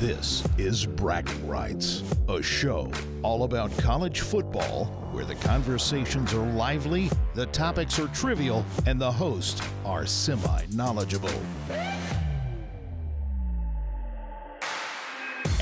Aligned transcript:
This 0.00 0.44
is 0.58 0.84
Bragging 0.84 1.48
Rights, 1.48 2.02
a 2.28 2.42
show 2.42 2.92
all 3.22 3.44
about 3.44 3.74
college 3.78 4.20
football 4.20 4.84
where 5.10 5.24
the 5.24 5.36
conversations 5.36 6.34
are 6.34 6.46
lively, 6.52 7.10
the 7.34 7.46
topics 7.46 7.98
are 7.98 8.08
trivial, 8.08 8.62
and 8.86 9.00
the 9.00 9.10
hosts 9.10 9.62
are 9.86 10.04
semi 10.04 10.66
knowledgeable. 10.74 11.32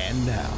And 0.00 0.26
now, 0.26 0.52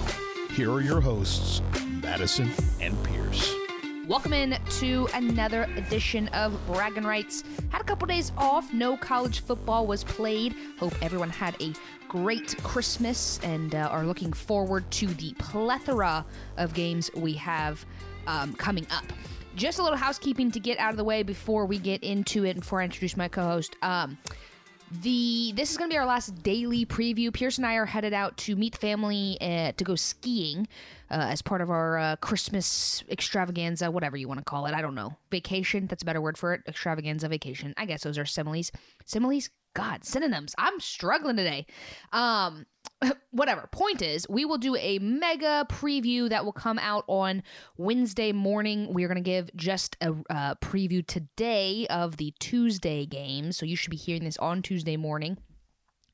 here 0.52 0.72
are 0.72 0.80
your 0.80 1.02
hosts, 1.02 1.60
Madison 2.00 2.50
and 2.80 2.96
Pierce. 3.04 3.65
Welcome 4.06 4.34
in 4.34 4.56
to 4.78 5.08
another 5.14 5.64
edition 5.74 6.28
of 6.28 6.56
Bragging 6.68 7.02
Rights. 7.02 7.42
Had 7.70 7.80
a 7.80 7.84
couple 7.84 8.06
days 8.06 8.30
off, 8.38 8.72
no 8.72 8.96
college 8.96 9.40
football 9.40 9.84
was 9.84 10.04
played. 10.04 10.54
Hope 10.78 10.94
everyone 11.02 11.28
had 11.28 11.60
a 11.60 11.72
great 12.06 12.56
Christmas 12.62 13.40
and 13.42 13.74
uh, 13.74 13.88
are 13.90 14.06
looking 14.06 14.32
forward 14.32 14.88
to 14.92 15.08
the 15.08 15.32
plethora 15.40 16.24
of 16.56 16.72
games 16.72 17.10
we 17.16 17.32
have 17.32 17.84
um, 18.28 18.54
coming 18.54 18.86
up. 18.92 19.12
Just 19.56 19.80
a 19.80 19.82
little 19.82 19.98
housekeeping 19.98 20.52
to 20.52 20.60
get 20.60 20.78
out 20.78 20.92
of 20.92 20.98
the 20.98 21.04
way 21.04 21.24
before 21.24 21.66
we 21.66 21.76
get 21.76 22.04
into 22.04 22.44
it 22.44 22.50
and 22.50 22.60
before 22.60 22.80
I 22.80 22.84
introduce 22.84 23.16
my 23.16 23.26
co 23.26 23.42
host. 23.42 23.74
Um, 23.82 24.16
the 24.90 25.52
this 25.56 25.70
is 25.70 25.76
going 25.76 25.90
to 25.90 25.94
be 25.94 25.98
our 25.98 26.06
last 26.06 26.42
daily 26.42 26.86
preview. 26.86 27.32
Pierce 27.32 27.58
and 27.58 27.66
I 27.66 27.74
are 27.74 27.86
headed 27.86 28.12
out 28.12 28.36
to 28.38 28.56
meet 28.56 28.76
family 28.76 29.36
uh, 29.40 29.72
to 29.72 29.84
go 29.84 29.94
skiing 29.94 30.68
uh, 31.10 31.26
as 31.30 31.42
part 31.42 31.60
of 31.60 31.70
our 31.70 31.98
uh, 31.98 32.16
Christmas 32.16 33.04
extravaganza, 33.10 33.90
whatever 33.90 34.16
you 34.16 34.28
want 34.28 34.38
to 34.38 34.44
call 34.44 34.66
it. 34.66 34.74
I 34.74 34.82
don't 34.82 34.94
know. 34.94 35.16
Vacation, 35.30 35.86
that's 35.86 36.02
a 36.02 36.06
better 36.06 36.20
word 36.20 36.38
for 36.38 36.54
it. 36.54 36.62
Extravaganza 36.66 37.28
vacation. 37.28 37.74
I 37.76 37.86
guess 37.86 38.02
those 38.02 38.18
are 38.18 38.24
similes. 38.24 38.70
Similes? 39.04 39.50
God, 39.74 40.04
synonyms. 40.04 40.54
I'm 40.56 40.80
struggling 40.80 41.36
today. 41.36 41.66
Um, 42.12 42.64
whatever. 43.30 43.68
Point 43.72 44.02
is, 44.02 44.26
we 44.28 44.44
will 44.44 44.58
do 44.58 44.76
a 44.76 44.98
mega 44.98 45.66
preview 45.68 46.28
that 46.28 46.44
will 46.44 46.52
come 46.52 46.78
out 46.78 47.04
on 47.06 47.42
Wednesday 47.76 48.32
morning. 48.32 48.92
We 48.92 49.04
are 49.04 49.08
going 49.08 49.16
to 49.16 49.20
give 49.20 49.50
just 49.56 49.96
a 50.00 50.14
uh, 50.30 50.54
preview 50.56 51.06
today 51.06 51.86
of 51.88 52.16
the 52.16 52.32
Tuesday 52.38 53.06
game. 53.06 53.52
So 53.52 53.66
you 53.66 53.76
should 53.76 53.90
be 53.90 53.96
hearing 53.96 54.24
this 54.24 54.38
on 54.38 54.62
Tuesday 54.62 54.96
morning. 54.96 55.38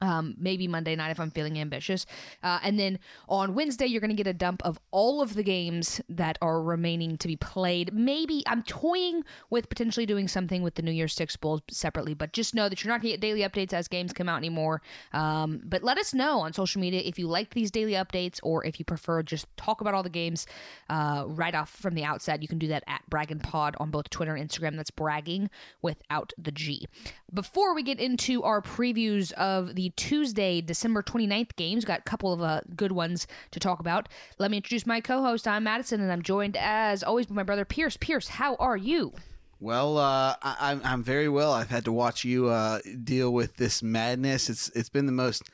Um, 0.02 0.34
maybe 0.36 0.68
Monday 0.68 0.96
night 0.96 1.12
if 1.12 1.20
I'm 1.20 1.30
feeling 1.30 1.58
ambitious. 1.58 2.06
Uh, 2.42 2.58
and 2.62 2.78
then 2.78 2.98
on 3.28 3.54
Wednesday, 3.54 3.86
you're 3.86 4.00
going 4.00 4.10
to 4.10 4.16
get 4.16 4.26
a 4.26 4.34
dump 4.34 4.60
of 4.64 4.78
all 4.90 5.22
of 5.22 5.34
the 5.34 5.44
games 5.44 6.00
that 6.08 6.36
are 6.42 6.60
remaining 6.60 7.16
to 7.18 7.28
be 7.28 7.36
played. 7.36 7.94
Maybe 7.94 8.42
I'm 8.46 8.62
toying 8.64 9.22
with 9.48 9.68
potentially 9.68 10.04
doing 10.04 10.26
something 10.26 10.62
with 10.62 10.74
the 10.74 10.82
New 10.82 10.90
Year's 10.90 11.14
Six 11.14 11.36
Bowls 11.36 11.62
separately, 11.70 12.14
but 12.14 12.32
just 12.32 12.54
know 12.54 12.68
that 12.68 12.82
you're 12.82 12.92
not 12.92 13.00
going 13.00 13.12
to 13.12 13.18
get 13.18 13.20
daily 13.20 13.40
updates 13.40 13.72
as 13.72 13.86
games 13.86 14.12
come 14.12 14.28
out 14.28 14.38
anymore. 14.38 14.82
Um, 15.12 15.62
but 15.64 15.84
let 15.84 15.98
us 15.98 16.12
know 16.12 16.40
on 16.40 16.52
social 16.52 16.80
media 16.80 17.00
if 17.04 17.18
you 17.18 17.28
like 17.28 17.54
these 17.54 17.70
daily 17.70 17.92
updates 17.92 18.40
or 18.42 18.64
if 18.64 18.78
you 18.78 18.84
prefer 18.84 19.22
just 19.22 19.46
talk 19.56 19.80
about 19.80 19.94
all 19.94 20.02
the 20.02 20.10
games 20.10 20.46
uh, 20.90 21.24
right 21.28 21.54
off 21.54 21.70
from 21.70 21.94
the 21.94 22.04
outset. 22.04 22.42
You 22.42 22.48
can 22.48 22.58
do 22.58 22.68
that 22.68 22.82
at 22.88 23.02
Bragging 23.08 23.38
Pod 23.38 23.76
on 23.78 23.90
both 23.90 24.10
Twitter 24.10 24.34
and 24.34 24.48
Instagram. 24.48 24.76
That's 24.76 24.90
bragging 24.90 25.48
without 25.80 26.32
the 26.36 26.50
G. 26.50 26.86
Before 27.32 27.74
we 27.74 27.82
get 27.82 28.00
into 28.00 28.42
our 28.42 28.60
previews 28.60 29.32
of 29.32 29.74
the 29.74 29.91
Tuesday, 29.96 30.60
December 30.60 31.02
29th 31.02 31.56
games. 31.56 31.84
Got 31.84 32.00
a 32.00 32.02
couple 32.02 32.32
of 32.32 32.42
uh, 32.42 32.60
good 32.76 32.92
ones 32.92 33.26
to 33.50 33.60
talk 33.60 33.80
about. 33.80 34.08
Let 34.38 34.50
me 34.50 34.58
introduce 34.58 34.86
my 34.86 35.00
co 35.00 35.22
host. 35.22 35.46
I'm 35.46 35.64
Madison, 35.64 36.00
and 36.00 36.12
I'm 36.12 36.22
joined 36.22 36.56
as 36.56 37.02
always 37.02 37.26
by 37.26 37.34
my 37.34 37.42
brother 37.42 37.64
Pierce. 37.64 37.96
Pierce, 37.96 38.28
how 38.28 38.54
are 38.56 38.76
you? 38.76 39.12
Well, 39.60 39.96
uh, 39.96 40.34
I, 40.42 40.72
am 40.72 40.80
I'm 40.84 41.02
very 41.04 41.28
well. 41.28 41.52
I've 41.52 41.70
had 41.70 41.84
to 41.84 41.92
watch 41.92 42.24
you 42.24 42.48
uh, 42.48 42.80
deal 43.04 43.32
with 43.32 43.56
this 43.56 43.82
madness. 43.82 44.50
It's 44.50 44.70
it's 44.70 44.88
been 44.88 45.06
the 45.06 45.12
most 45.12 45.44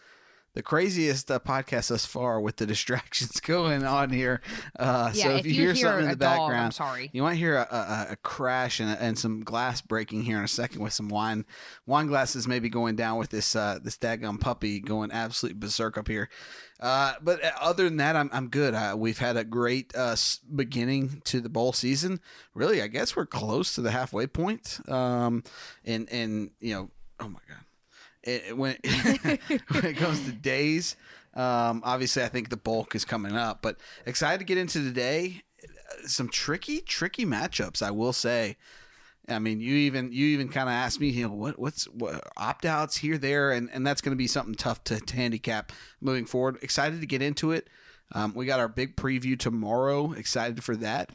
the 0.59 0.62
craziest 0.64 1.31
uh, 1.31 1.39
podcast 1.39 1.91
thus 1.91 2.05
far 2.05 2.41
with 2.41 2.56
the 2.56 2.67
distractions 2.75 3.39
going 3.39 3.84
on 3.84 4.11
here. 4.11 4.41
Uh, 4.77 5.12
yeah, 5.15 5.23
so 5.23 5.31
if, 5.31 5.41
if 5.41 5.47
you, 5.47 5.53
you 5.53 5.61
hear, 5.61 5.73
hear 5.73 5.84
something 5.84 6.05
in 6.06 6.11
the 6.11 6.17
dog, 6.17 6.37
background, 6.37 6.65
I'm 6.65 6.70
sorry. 6.73 7.11
you 7.12 7.23
might 7.23 7.37
hear 7.37 7.55
a, 7.55 7.60
a, 7.60 8.06
a 8.10 8.16
crash 8.16 8.81
and, 8.81 8.91
and 8.99 9.16
some 9.16 9.44
glass 9.44 9.81
breaking 9.81 10.22
here 10.22 10.37
in 10.37 10.43
a 10.43 10.49
second 10.49 10.82
with 10.82 10.93
some 10.93 11.10
wine 11.10 11.44
wine 11.87 12.09
glasses 12.09 12.49
maybe 12.49 12.69
going 12.69 12.97
down 12.97 13.19
with 13.19 13.31
this 13.31 13.55
uh, 13.55 13.78
this 13.81 13.97
daggum 13.97 14.41
puppy 14.41 14.81
going 14.81 15.12
absolutely 15.12 15.60
berserk 15.60 15.97
up 15.97 16.09
here. 16.09 16.28
Uh, 16.81 17.12
but 17.22 17.41
other 17.61 17.84
than 17.84 17.99
that, 17.99 18.16
I'm, 18.16 18.28
I'm 18.32 18.49
good. 18.49 18.75
Uh, 18.75 18.97
we've 18.99 19.19
had 19.19 19.37
a 19.37 19.44
great 19.44 19.94
uh, 19.94 20.16
beginning 20.53 21.22
to 21.27 21.41
the 21.41 21.49
bowl 21.49 21.72
season. 21.72 22.19
Really, 22.53 22.82
I 22.82 22.88
guess 22.88 23.15
we're 23.15 23.27
close 23.27 23.77
to 23.77 23.81
the 23.81 23.93
halfway 23.93 24.27
point. 24.27 24.81
Um, 24.88 25.44
and 25.84 26.11
and 26.11 26.50
you 26.59 26.75
know, 26.75 26.91
oh 27.21 27.28
my 27.28 27.41
god, 27.49 27.62
it, 28.28 28.56
when 28.56 28.77
when 28.83 29.84
it 29.84 29.97
comes 29.97 30.25
to 30.25 30.33
days, 30.33 30.97
um, 31.34 31.83
obviously 31.84 32.22
I 32.22 32.28
think 32.28 32.50
the 32.50 32.56
bulk 32.56 32.94
is 32.94 33.05
coming 33.05 33.37
up. 33.37 33.62
But 33.62 33.77
excited 34.06 34.39
to 34.39 34.44
get 34.44 34.59
into 34.59 34.83
today. 34.83 35.43
Some 36.05 36.28
tricky, 36.28 36.81
tricky 36.81 37.25
matchups, 37.25 37.83
I 37.83 37.91
will 37.91 38.12
say. 38.12 38.56
I 39.28 39.38
mean, 39.38 39.61
you 39.61 39.75
even 39.75 40.12
you 40.12 40.27
even 40.28 40.49
kind 40.49 40.69
of 40.69 40.72
asked 40.72 41.00
me, 41.00 41.09
you 41.09 41.27
know, 41.27 41.34
what 41.34 41.59
what's 41.59 41.84
what, 41.87 42.22
opt 42.37 42.65
outs 42.65 42.97
here, 42.97 43.19
there, 43.19 43.53
and 43.53 43.69
and 43.72 43.87
that's 43.87 44.00
going 44.00 44.12
to 44.12 44.17
be 44.17 44.27
something 44.27 44.55
tough 44.55 44.84
to, 44.84 45.00
to 45.00 45.17
handicap 45.17 45.72
moving 46.00 46.25
forward. 46.25 46.59
Excited 46.62 47.00
to 47.00 47.06
get 47.06 47.22
into 47.22 47.53
it. 47.53 47.69
Um, 48.12 48.33
we 48.34 48.47
got 48.47 48.61
our 48.61 48.69
big 48.69 48.97
preview 48.97 49.38
tomorrow. 49.38 50.12
Excited 50.12 50.65
for 50.65 50.77
that. 50.77 51.11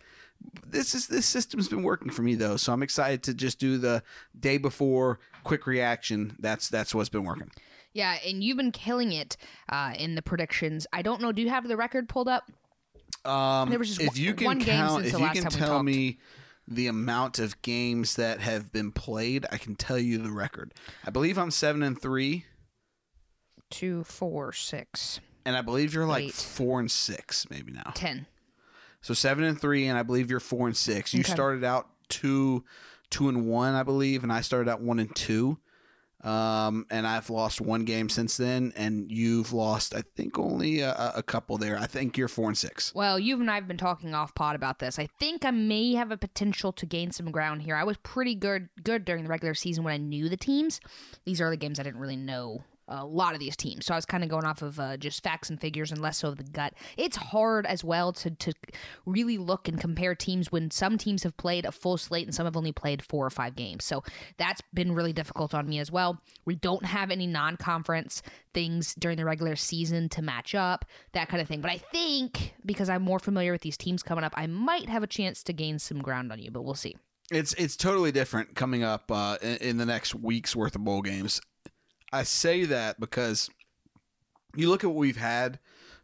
This 0.66 0.94
is 0.94 1.08
this 1.08 1.26
system's 1.26 1.68
been 1.68 1.84
working 1.84 2.12
for 2.12 2.22
me 2.22 2.36
though, 2.36 2.58
so 2.58 2.74
I'm 2.74 2.84
excited 2.84 3.24
to 3.24 3.34
just 3.34 3.60
do 3.60 3.78
the 3.78 4.04
day 4.40 4.58
before 4.58 5.20
quick 5.44 5.68
reaction. 5.68 6.36
That's 6.40 6.70
that's 6.70 6.94
what's 6.96 7.10
been 7.10 7.24
working. 7.24 7.52
Yeah, 7.94 8.18
and 8.26 8.44
you've 8.44 8.58
been 8.58 8.72
killing 8.72 9.12
it 9.14 9.38
uh, 9.70 9.94
in 9.98 10.16
the 10.16 10.22
predictions. 10.24 10.88
I 10.92 11.02
don't 11.04 11.22
know. 11.22 11.32
Do 11.32 11.42
you 11.44 11.50
have 11.50 11.68
the 11.68 11.78
record 11.78 12.10
pulled 12.10 12.28
up? 12.28 12.44
Um, 13.24 13.70
There 13.70 13.78
was 13.80 13.90
just 13.90 14.02
if 14.02 14.08
one- 14.08 14.18
you 14.18 14.34
can 14.34 14.46
one 14.46 14.64
count, 14.64 15.06
if 15.06 15.12
you 15.20 15.30
can 15.30 15.44
tell 15.52 15.84
me 15.84 16.18
the 16.68 16.88
amount 16.88 17.38
of 17.40 17.62
games 17.62 18.16
that 18.16 18.40
have 18.40 18.72
been 18.72 18.92
played, 18.92 19.46
I 19.52 19.58
can 19.58 19.76
tell 19.76 20.00
you 20.00 20.18
the 20.18 20.32
record. 20.32 20.74
I 21.06 21.12
believe 21.12 21.38
I'm 21.38 21.52
seven 21.52 21.84
and 21.84 22.02
three, 22.02 22.46
Two, 23.70 24.04
four, 24.04 24.54
six, 24.54 25.20
and 25.46 25.56
I 25.58 25.62
believe 25.62 25.94
you're 25.96 26.06
like 26.06 26.26
Eight. 26.26 26.34
four 26.34 26.80
and 26.80 26.92
six, 26.92 27.48
maybe 27.50 27.72
now. 27.72 27.92
ten. 27.96 28.28
So 29.02 29.14
seven 29.16 29.44
and 29.44 29.60
three, 29.60 29.88
and 29.88 29.98
I 29.98 30.04
believe 30.04 30.30
you're 30.30 30.40
four 30.40 30.68
and 30.68 30.78
six. 30.78 31.14
You 31.14 31.22
Okay. 31.22 31.32
started 31.34 31.64
out 31.64 31.90
two, 32.08 32.64
two 33.14 33.30
and 33.30 33.46
one, 33.46 33.76
I 33.76 33.84
believe, 33.84 34.24
and 34.24 34.34
I 34.34 34.42
started 34.42 34.70
out 34.70 34.82
one 34.82 35.00
and 35.00 35.16
two. 35.16 35.60
Um, 36.24 36.86
and 36.90 37.06
I've 37.06 37.30
lost 37.30 37.60
one 37.60 37.84
game 37.84 38.08
since 38.08 38.38
then, 38.38 38.72
and 38.78 39.12
you've 39.12 39.52
lost, 39.52 39.94
I 39.94 40.04
think, 40.16 40.40
only 40.40 40.80
a, 40.80 41.12
a 41.18 41.22
couple 41.22 41.58
there. 41.58 41.78
I 41.78 41.86
think 41.86 42.18
you're 42.18 42.30
four 42.30 42.48
and 42.48 42.58
six. 42.58 42.96
Well, 42.96 43.20
you 43.20 43.40
and 43.42 43.52
I 43.52 43.56
have 43.56 43.68
been 43.68 43.76
talking 43.76 44.16
off 44.16 44.34
pod 44.34 44.56
about 44.56 44.80
this. 44.80 44.98
I 44.98 45.10
think 45.20 45.44
I 45.44 45.52
may 45.52 45.96
have 45.96 46.12
a 46.12 46.18
potential 46.18 46.72
to 46.74 46.86
gain 46.86 47.12
some 47.12 47.30
ground 47.30 47.64
here. 47.64 47.76
I 47.76 47.84
was 47.84 47.98
pretty 47.98 48.36
good 48.36 48.70
good 48.82 49.04
during 49.04 49.26
the 49.26 49.30
regular 49.30 49.54
season 49.54 49.84
when 49.84 49.94
I 49.94 49.98
knew 49.98 50.30
the 50.30 50.38
teams. 50.38 50.80
These 51.26 51.42
early 51.42 51.58
games, 51.58 51.78
I 51.78 51.84
didn't 51.84 52.00
really 52.00 52.16
know 52.16 52.64
a 52.88 53.06
lot 53.06 53.34
of 53.34 53.40
these 53.40 53.56
teams, 53.56 53.86
so 53.86 53.94
I 53.94 53.98
was 53.98 54.06
kind 54.06 54.24
of 54.24 54.30
going 54.30 54.46
off 54.46 54.62
of 54.62 54.80
uh, 54.80 54.98
just 54.98 55.24
facts 55.24 55.50
and 55.50 55.60
figures 55.60 55.92
and 55.92 56.02
less 56.02 56.18
so 56.18 56.30
of 56.30 56.38
the 56.38 56.44
gut. 56.44 56.74
It's 56.98 57.16
hard 57.16 57.66
as 57.66 57.84
well 57.84 58.14
to 58.14 58.32
to 58.32 58.54
really 59.06 59.38
look 59.38 59.68
and 59.68 59.80
compare 59.80 60.16
teams 60.16 60.52
when 60.52 60.72
some 60.72 60.98
teams 60.98 61.24
have 61.24 61.36
played 61.38 61.66
a 61.66 61.72
full 61.72 61.98
slate 61.98 62.26
and 62.26 62.36
some 62.36 62.46
have 62.46 62.58
only 62.58 62.72
played 62.72 63.02
four 63.02 63.26
or 63.26 63.30
five 63.30 63.56
games. 63.56 63.86
So 63.86 64.04
that's 64.38 64.62
been 64.74 64.94
really 64.94 65.14
difficult 65.14 65.54
on 65.54 65.68
me 65.68 65.80
as 65.80 65.92
well. 65.92 66.22
We 66.46 66.56
don't 66.56 66.86
have 66.86 67.12
any 67.12 67.28
non-conference 67.28 68.22
things 68.54 68.96
during 68.96 69.18
the 69.18 69.26
regular 69.26 69.56
season 69.56 70.10
to 70.10 70.22
match 70.22 70.56
up, 70.56 70.86
that 71.14 71.30
kind 71.30 71.42
of 71.42 71.48
thing. 71.48 71.62
But 71.62 71.72
I 71.72 71.78
think 71.78 72.54
because 72.66 72.90
I'm 72.90 73.02
more 73.02 73.20
familiar 73.20 73.52
with 73.52 73.62
these 73.62 73.78
teams 73.78 74.04
coming 74.04 74.24
up, 74.24 74.34
I 74.36 74.48
might 74.48 74.90
have 74.90 75.04
a 75.04 75.08
chance 75.08 75.44
to 75.44 75.54
gain 75.54 75.80
some 75.80 76.02
ground 76.02 76.32
on 76.32 76.40
you, 76.40 76.52
but 76.52 76.64
we'll 76.64 76.76
see. 76.76 76.96
It's 77.32 77.54
it's 77.54 77.78
totally 77.78 78.12
different 78.12 78.54
coming 78.54 78.84
up 78.84 79.10
uh, 79.10 79.38
in, 79.42 79.58
in 79.58 79.78
the 79.78 79.86
next 79.86 80.14
week's 80.14 80.56
worth 80.56 80.76
of 80.76 80.84
bowl 80.84 81.02
games. 81.02 81.42
I 82.14 82.24
say 82.24 82.66
that 82.66 83.00
because 83.00 83.50
you 84.56 84.70
look 84.70 84.84
at 84.84 84.88
what 84.88 84.98
we've 84.98 85.18
had 85.18 85.60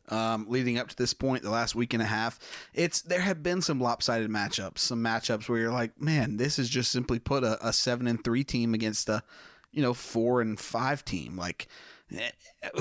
um, 0.09 0.47
leading 0.49 0.77
up 0.77 0.87
to 0.89 0.95
this 0.95 1.13
point, 1.13 1.43
the 1.43 1.49
last 1.49 1.75
week 1.75 1.93
and 1.93 2.01
a 2.01 2.05
half. 2.05 2.39
It's 2.73 3.01
there 3.01 3.21
have 3.21 3.43
been 3.43 3.61
some 3.61 3.79
lopsided 3.79 4.29
matchups, 4.29 4.79
some 4.79 5.03
matchups 5.03 5.47
where 5.47 5.59
you're 5.59 5.71
like, 5.71 6.01
man, 6.01 6.37
this 6.37 6.59
is 6.59 6.69
just 6.69 6.91
simply 6.91 7.19
put 7.19 7.43
a, 7.43 7.65
a 7.65 7.71
seven 7.71 8.07
and 8.07 8.23
three 8.23 8.43
team 8.43 8.73
against 8.73 9.07
a 9.07 9.23
you 9.71 9.81
know 9.81 9.93
four 9.93 10.41
and 10.41 10.59
five 10.59 11.05
team. 11.05 11.37
Like, 11.37 11.67
eh, 12.15 12.31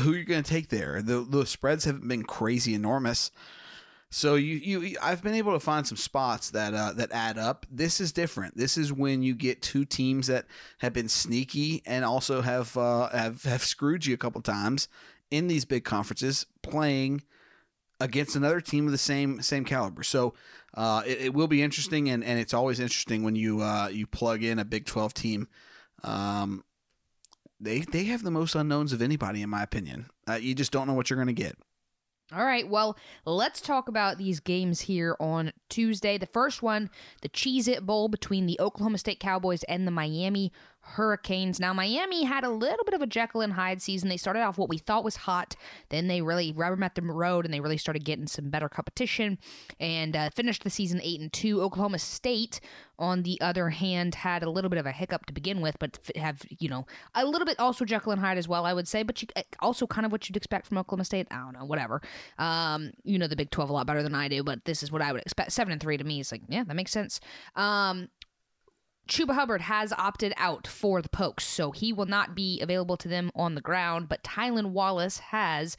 who 0.00 0.14
are 0.14 0.16
you 0.16 0.24
going 0.24 0.42
to 0.42 0.50
take 0.50 0.68
there? 0.68 1.02
The 1.02 1.20
the 1.20 1.46
spreads 1.46 1.84
haven't 1.84 2.08
been 2.08 2.24
crazy 2.24 2.74
enormous. 2.74 3.30
So 4.10 4.36
you, 4.36 4.80
you 4.80 4.96
I've 5.02 5.22
been 5.22 5.34
able 5.34 5.52
to 5.52 5.60
find 5.60 5.86
some 5.86 5.98
spots 5.98 6.50
that 6.50 6.72
uh, 6.72 6.92
that 6.94 7.12
add 7.12 7.36
up. 7.36 7.66
This 7.70 8.00
is 8.00 8.10
different. 8.10 8.56
This 8.56 8.78
is 8.78 8.92
when 8.92 9.22
you 9.22 9.34
get 9.34 9.60
two 9.60 9.84
teams 9.84 10.28
that 10.28 10.46
have 10.78 10.94
been 10.94 11.08
sneaky 11.08 11.82
and 11.84 12.04
also 12.04 12.40
have 12.40 12.74
uh, 12.76 13.10
have 13.10 13.42
have 13.42 13.62
screwed 13.62 14.06
you 14.06 14.14
a 14.14 14.18
couple 14.18 14.40
times 14.40 14.88
in 15.30 15.46
these 15.46 15.66
big 15.66 15.84
conferences 15.84 16.46
playing 16.62 17.22
against 18.00 18.36
another 18.36 18.60
team 18.60 18.86
of 18.86 18.92
the 18.92 18.98
same 18.98 19.42
same 19.42 19.64
caliber. 19.64 20.02
So 20.02 20.34
uh, 20.74 21.02
it, 21.06 21.20
it 21.20 21.34
will 21.34 21.48
be 21.48 21.62
interesting, 21.62 22.08
and, 22.08 22.24
and 22.24 22.38
it's 22.38 22.54
always 22.54 22.80
interesting 22.80 23.22
when 23.22 23.36
you 23.36 23.60
uh, 23.60 23.88
you 23.88 24.06
plug 24.06 24.42
in 24.42 24.58
a 24.58 24.64
Big 24.64 24.86
Twelve 24.86 25.12
team. 25.12 25.48
Um, 26.02 26.64
they 27.60 27.80
they 27.80 28.04
have 28.04 28.22
the 28.22 28.30
most 28.30 28.54
unknowns 28.54 28.92
of 28.92 29.02
anybody, 29.02 29.42
in 29.42 29.50
my 29.50 29.62
opinion. 29.62 30.08
Uh, 30.26 30.34
you 30.34 30.54
just 30.54 30.72
don't 30.72 30.86
know 30.86 30.94
what 30.94 31.10
you're 31.10 31.22
going 31.22 31.34
to 31.34 31.42
get. 31.42 31.58
All 32.30 32.44
right, 32.44 32.68
well, 32.68 32.98
let's 33.24 33.58
talk 33.58 33.88
about 33.88 34.18
these 34.18 34.38
games 34.38 34.82
here 34.82 35.16
on 35.18 35.50
Tuesday. 35.70 36.18
The 36.18 36.26
first 36.26 36.62
one, 36.62 36.90
the 37.22 37.28
Cheez 37.30 37.66
It 37.66 37.86
Bowl 37.86 38.08
between 38.08 38.44
the 38.44 38.60
Oklahoma 38.60 38.98
State 38.98 39.18
Cowboys 39.18 39.62
and 39.62 39.86
the 39.86 39.90
Miami 39.90 40.52
Hurricanes. 40.88 41.60
Now, 41.60 41.72
Miami 41.72 42.24
had 42.24 42.44
a 42.44 42.50
little 42.50 42.84
bit 42.84 42.94
of 42.94 43.02
a 43.02 43.06
Jekyll 43.06 43.42
and 43.42 43.52
Hyde 43.52 43.82
season. 43.82 44.08
They 44.08 44.16
started 44.16 44.40
off 44.40 44.58
what 44.58 44.68
we 44.68 44.78
thought 44.78 45.04
was 45.04 45.16
hot. 45.16 45.54
Then 45.90 46.08
they 46.08 46.22
really 46.22 46.52
rubber 46.52 46.76
met 46.76 46.94
the 46.94 47.02
road 47.02 47.44
and 47.44 47.52
they 47.52 47.60
really 47.60 47.76
started 47.76 48.04
getting 48.04 48.26
some 48.26 48.50
better 48.50 48.68
competition 48.68 49.38
and 49.78 50.16
uh, 50.16 50.30
finished 50.30 50.64
the 50.64 50.70
season 50.70 51.00
8 51.02 51.20
and 51.20 51.32
2. 51.32 51.62
Oklahoma 51.62 51.98
State, 51.98 52.60
on 52.98 53.22
the 53.22 53.40
other 53.40 53.70
hand, 53.70 54.16
had 54.16 54.42
a 54.42 54.50
little 54.50 54.70
bit 54.70 54.78
of 54.78 54.86
a 54.86 54.92
hiccup 54.92 55.26
to 55.26 55.32
begin 55.32 55.60
with, 55.60 55.78
but 55.78 55.98
have, 56.16 56.44
you 56.58 56.68
know, 56.68 56.86
a 57.14 57.24
little 57.24 57.46
bit 57.46 57.58
also 57.60 57.84
Jekyll 57.84 58.12
and 58.12 58.20
Hyde 58.20 58.38
as 58.38 58.48
well, 58.48 58.64
I 58.64 58.72
would 58.72 58.88
say, 58.88 59.02
but 59.02 59.22
you, 59.22 59.28
uh, 59.36 59.42
also 59.60 59.86
kind 59.86 60.04
of 60.06 60.12
what 60.12 60.28
you'd 60.28 60.36
expect 60.36 60.66
from 60.66 60.78
Oklahoma 60.78 61.04
State. 61.04 61.28
I 61.30 61.36
don't 61.36 61.52
know, 61.52 61.64
whatever. 61.64 62.00
Um, 62.38 62.92
you 63.04 63.18
know 63.18 63.26
the 63.26 63.36
Big 63.36 63.50
12 63.50 63.70
a 63.70 63.72
lot 63.72 63.86
better 63.86 64.02
than 64.02 64.14
I 64.14 64.28
do, 64.28 64.42
but 64.42 64.64
this 64.64 64.82
is 64.82 64.90
what 64.90 65.02
I 65.02 65.12
would 65.12 65.22
expect. 65.22 65.52
7 65.52 65.70
and 65.70 65.80
3 65.80 65.96
to 65.98 66.04
me 66.04 66.20
is 66.20 66.32
like, 66.32 66.42
yeah, 66.48 66.64
that 66.64 66.74
makes 66.74 66.90
sense. 66.90 67.20
Um, 67.54 68.08
Chuba 69.08 69.34
Hubbard 69.34 69.62
has 69.62 69.92
opted 69.94 70.34
out 70.36 70.66
for 70.66 71.00
the 71.00 71.08
Pokes, 71.08 71.46
so 71.46 71.70
he 71.70 71.92
will 71.92 72.06
not 72.06 72.34
be 72.34 72.60
available 72.60 72.96
to 72.98 73.08
them 73.08 73.30
on 73.34 73.54
the 73.54 73.60
ground. 73.60 74.08
But 74.08 74.22
Tylan 74.22 74.70
Wallace 74.70 75.18
has 75.18 75.76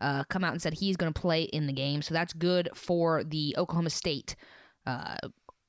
uh, 0.00 0.24
come 0.24 0.42
out 0.42 0.52
and 0.52 0.62
said 0.62 0.74
he's 0.74 0.96
going 0.96 1.12
to 1.12 1.20
play 1.20 1.42
in 1.42 1.66
the 1.66 1.72
game, 1.72 2.00
so 2.00 2.14
that's 2.14 2.32
good 2.32 2.70
for 2.74 3.22
the 3.22 3.54
Oklahoma 3.58 3.90
State 3.90 4.34
uh, 4.86 5.18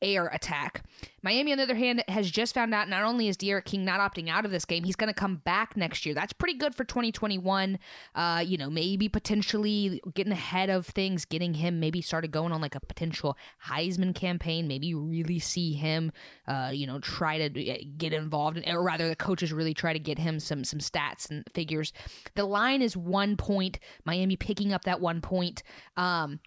air 0.01 0.27
attack. 0.27 0.83
Miami, 1.23 1.51
on 1.51 1.57
the 1.57 1.63
other 1.63 1.75
hand, 1.75 2.03
has 2.07 2.31
just 2.31 2.55
found 2.55 2.73
out 2.73 2.89
not 2.89 3.03
only 3.03 3.27
is 3.27 3.37
D'Eriq 3.37 3.65
King 3.65 3.85
not 3.85 3.99
opting 3.99 4.27
out 4.27 4.43
of 4.43 4.51
this 4.51 4.65
game, 4.65 4.83
he's 4.83 4.95
going 4.95 5.07
to 5.07 5.13
come 5.13 5.37
back 5.37 5.77
next 5.77 6.05
year. 6.05 6.15
That's 6.15 6.33
pretty 6.33 6.57
good 6.57 6.73
for 6.73 6.83
2021. 6.83 7.77
Uh, 8.15 8.43
you 8.45 8.57
know, 8.57 8.69
maybe 8.69 9.07
potentially 9.07 10.01
getting 10.15 10.33
ahead 10.33 10.69
of 10.69 10.87
things, 10.87 11.25
getting 11.25 11.53
him 11.53 11.79
maybe 11.79 12.01
started 12.01 12.31
going 12.31 12.51
on 12.51 12.59
like 12.61 12.75
a 12.75 12.79
potential 12.79 13.37
Heisman 13.67 14.15
campaign. 14.15 14.67
Maybe 14.67 14.93
really 14.95 15.39
see 15.39 15.73
him, 15.73 16.11
uh, 16.47 16.71
you 16.73 16.87
know, 16.87 16.99
try 16.99 17.47
to 17.47 17.71
uh, 17.71 17.77
get 17.97 18.13
involved, 18.13 18.57
in, 18.57 18.75
or 18.75 18.81
rather, 18.81 19.07
the 19.07 19.15
coaches 19.15 19.53
really 19.53 19.75
try 19.75 19.93
to 19.93 19.99
get 19.99 20.17
him 20.17 20.39
some 20.39 20.63
some 20.63 20.79
stats 20.79 21.29
and 21.29 21.43
figures. 21.53 21.93
The 22.35 22.45
line 22.45 22.81
is 22.81 22.97
one 22.97 23.37
point. 23.37 23.79
Miami 24.05 24.37
picking 24.37 24.73
up 24.73 24.85
that 24.85 25.01
one 25.01 25.21
point. 25.21 25.61
Um, 25.97 26.39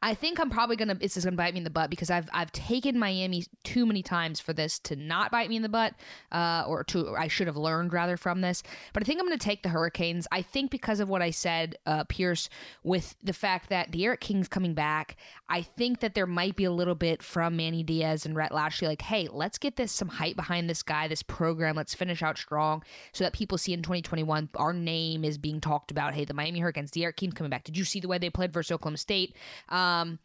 I 0.00 0.14
think 0.14 0.38
I'm 0.38 0.48
probably 0.48 0.76
gonna 0.76 0.94
this 0.94 1.16
is 1.16 1.24
gonna 1.24 1.36
bite 1.36 1.54
me 1.54 1.58
in 1.58 1.64
the 1.64 1.70
butt 1.70 1.90
because 1.90 2.08
I've 2.08 2.28
I've 2.32 2.52
taken 2.52 2.98
Miami 2.98 3.44
too 3.64 3.84
many 3.84 4.02
times 4.02 4.38
for 4.38 4.52
this 4.52 4.78
to 4.80 4.94
not 4.94 5.32
bite 5.32 5.48
me 5.48 5.56
in 5.56 5.62
the 5.62 5.68
butt, 5.68 5.94
uh, 6.30 6.64
or 6.68 6.84
to 6.84 7.16
I 7.16 7.26
should 7.26 7.48
have 7.48 7.56
learned 7.56 7.92
rather 7.92 8.16
from 8.16 8.40
this. 8.40 8.62
But 8.92 9.02
I 9.02 9.06
think 9.06 9.20
I'm 9.20 9.26
gonna 9.26 9.38
take 9.38 9.64
the 9.64 9.70
Hurricanes. 9.70 10.28
I 10.30 10.42
think 10.42 10.70
because 10.70 11.00
of 11.00 11.08
what 11.08 11.20
I 11.20 11.30
said, 11.30 11.76
uh, 11.84 12.04
Pierce, 12.04 12.48
with 12.84 13.16
the 13.24 13.32
fact 13.32 13.70
that 13.70 13.90
D'Eriq 13.90 14.20
King's 14.20 14.46
coming 14.46 14.72
back, 14.72 15.16
I 15.48 15.62
think 15.62 15.98
that 16.00 16.14
there 16.14 16.26
might 16.26 16.54
be 16.54 16.64
a 16.64 16.70
little 16.70 16.94
bit 16.94 17.20
from 17.20 17.56
Manny 17.56 17.82
Diaz 17.82 18.24
and 18.24 18.36
Rhett 18.36 18.52
Lashlee, 18.52 18.86
like, 18.86 19.02
hey, 19.02 19.28
let's 19.32 19.58
get 19.58 19.74
this 19.74 19.90
some 19.90 20.08
hype 20.08 20.36
behind 20.36 20.70
this 20.70 20.84
guy, 20.84 21.08
this 21.08 21.24
program. 21.24 21.74
Let's 21.74 21.94
finish 21.94 22.22
out 22.22 22.38
strong 22.38 22.84
so 23.12 23.24
that 23.24 23.32
people 23.32 23.58
see 23.58 23.72
in 23.72 23.82
2021 23.82 24.50
our 24.54 24.72
name 24.72 25.24
is 25.24 25.38
being 25.38 25.60
talked 25.60 25.90
about. 25.90 26.14
Hey, 26.14 26.24
the 26.24 26.34
Miami 26.34 26.60
Hurricanes, 26.60 26.92
D'Eriq 26.92 27.16
King 27.16 27.32
coming 27.32 27.50
back. 27.50 27.64
Did 27.64 27.76
you 27.76 27.84
see 27.84 27.98
the 27.98 28.06
way 28.06 28.18
they 28.18 28.30
played 28.30 28.52
versus 28.52 28.70
Oklahoma 28.70 28.98
State? 28.98 29.34
Um, 29.68 29.87
um, 29.88 30.18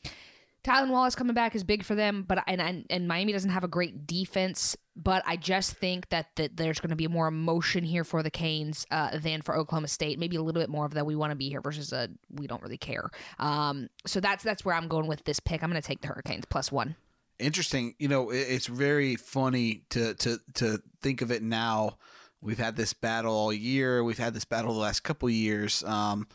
Tylan 0.64 0.90
Wallace 0.90 1.16
coming 1.16 1.34
back 1.34 1.56
is 1.56 1.64
big 1.64 1.84
for 1.84 1.94
them, 1.94 2.24
but 2.26 2.42
and, 2.48 2.62
and, 2.62 2.86
and 2.90 3.08
Miami 3.08 3.34
doesn't 3.34 3.50
have 3.50 3.66
a 3.66 3.68
great 3.68 4.08
defense. 4.08 4.78
But 4.96 5.24
I 5.26 5.36
just 5.36 5.74
think 5.74 6.08
that, 6.10 6.28
that 6.36 6.56
there's 6.56 6.80
going 6.80 6.92
to 6.92 6.96
be 6.96 7.08
more 7.08 7.28
emotion 7.28 7.84
here 7.84 8.04
for 8.04 8.22
the 8.22 8.30
Canes 8.30 8.86
uh, 8.92 9.18
than 9.18 9.42
for 9.42 9.58
Oklahoma 9.58 9.88
State. 9.88 10.20
Maybe 10.20 10.36
a 10.36 10.42
little 10.42 10.62
bit 10.62 10.70
more 10.70 10.86
of 10.86 10.94
that 10.94 11.06
we 11.06 11.16
want 11.16 11.32
to 11.32 11.36
be 11.36 11.50
here 11.50 11.62
versus 11.62 11.92
a 11.92 12.10
we 12.30 12.48
don't 12.48 12.62
really 12.62 12.78
care. 12.78 13.10
Um, 13.40 13.90
so 14.06 14.20
that's 14.20 14.44
that's 14.44 14.64
where 14.64 14.76
I'm 14.76 14.88
going 14.88 15.08
with 15.08 15.24
this 15.26 15.40
pick. 15.40 15.64
I'm 15.64 15.70
going 15.70 15.82
to 15.82 15.86
take 15.88 16.02
the 16.02 16.08
Hurricanes 16.08 16.46
plus 16.46 16.72
one. 16.72 16.96
Interesting. 17.40 17.96
You 17.98 18.08
know, 18.08 18.30
it's 18.30 18.68
very 18.68 19.16
funny 19.16 19.82
to 19.90 20.14
to 20.14 20.38
to 20.54 20.82
think 21.02 21.22
of 21.22 21.32
it 21.32 21.42
now. 21.42 21.98
We've 22.40 22.60
had 22.60 22.76
this 22.76 22.94
battle 22.94 23.34
all 23.34 23.52
year. 23.52 24.04
We've 24.04 24.18
had 24.18 24.34
this 24.34 24.46
battle 24.46 24.74
the 24.74 24.80
last 24.80 25.02
couple 25.02 25.30
years. 25.30 25.84
Um, 25.84 26.28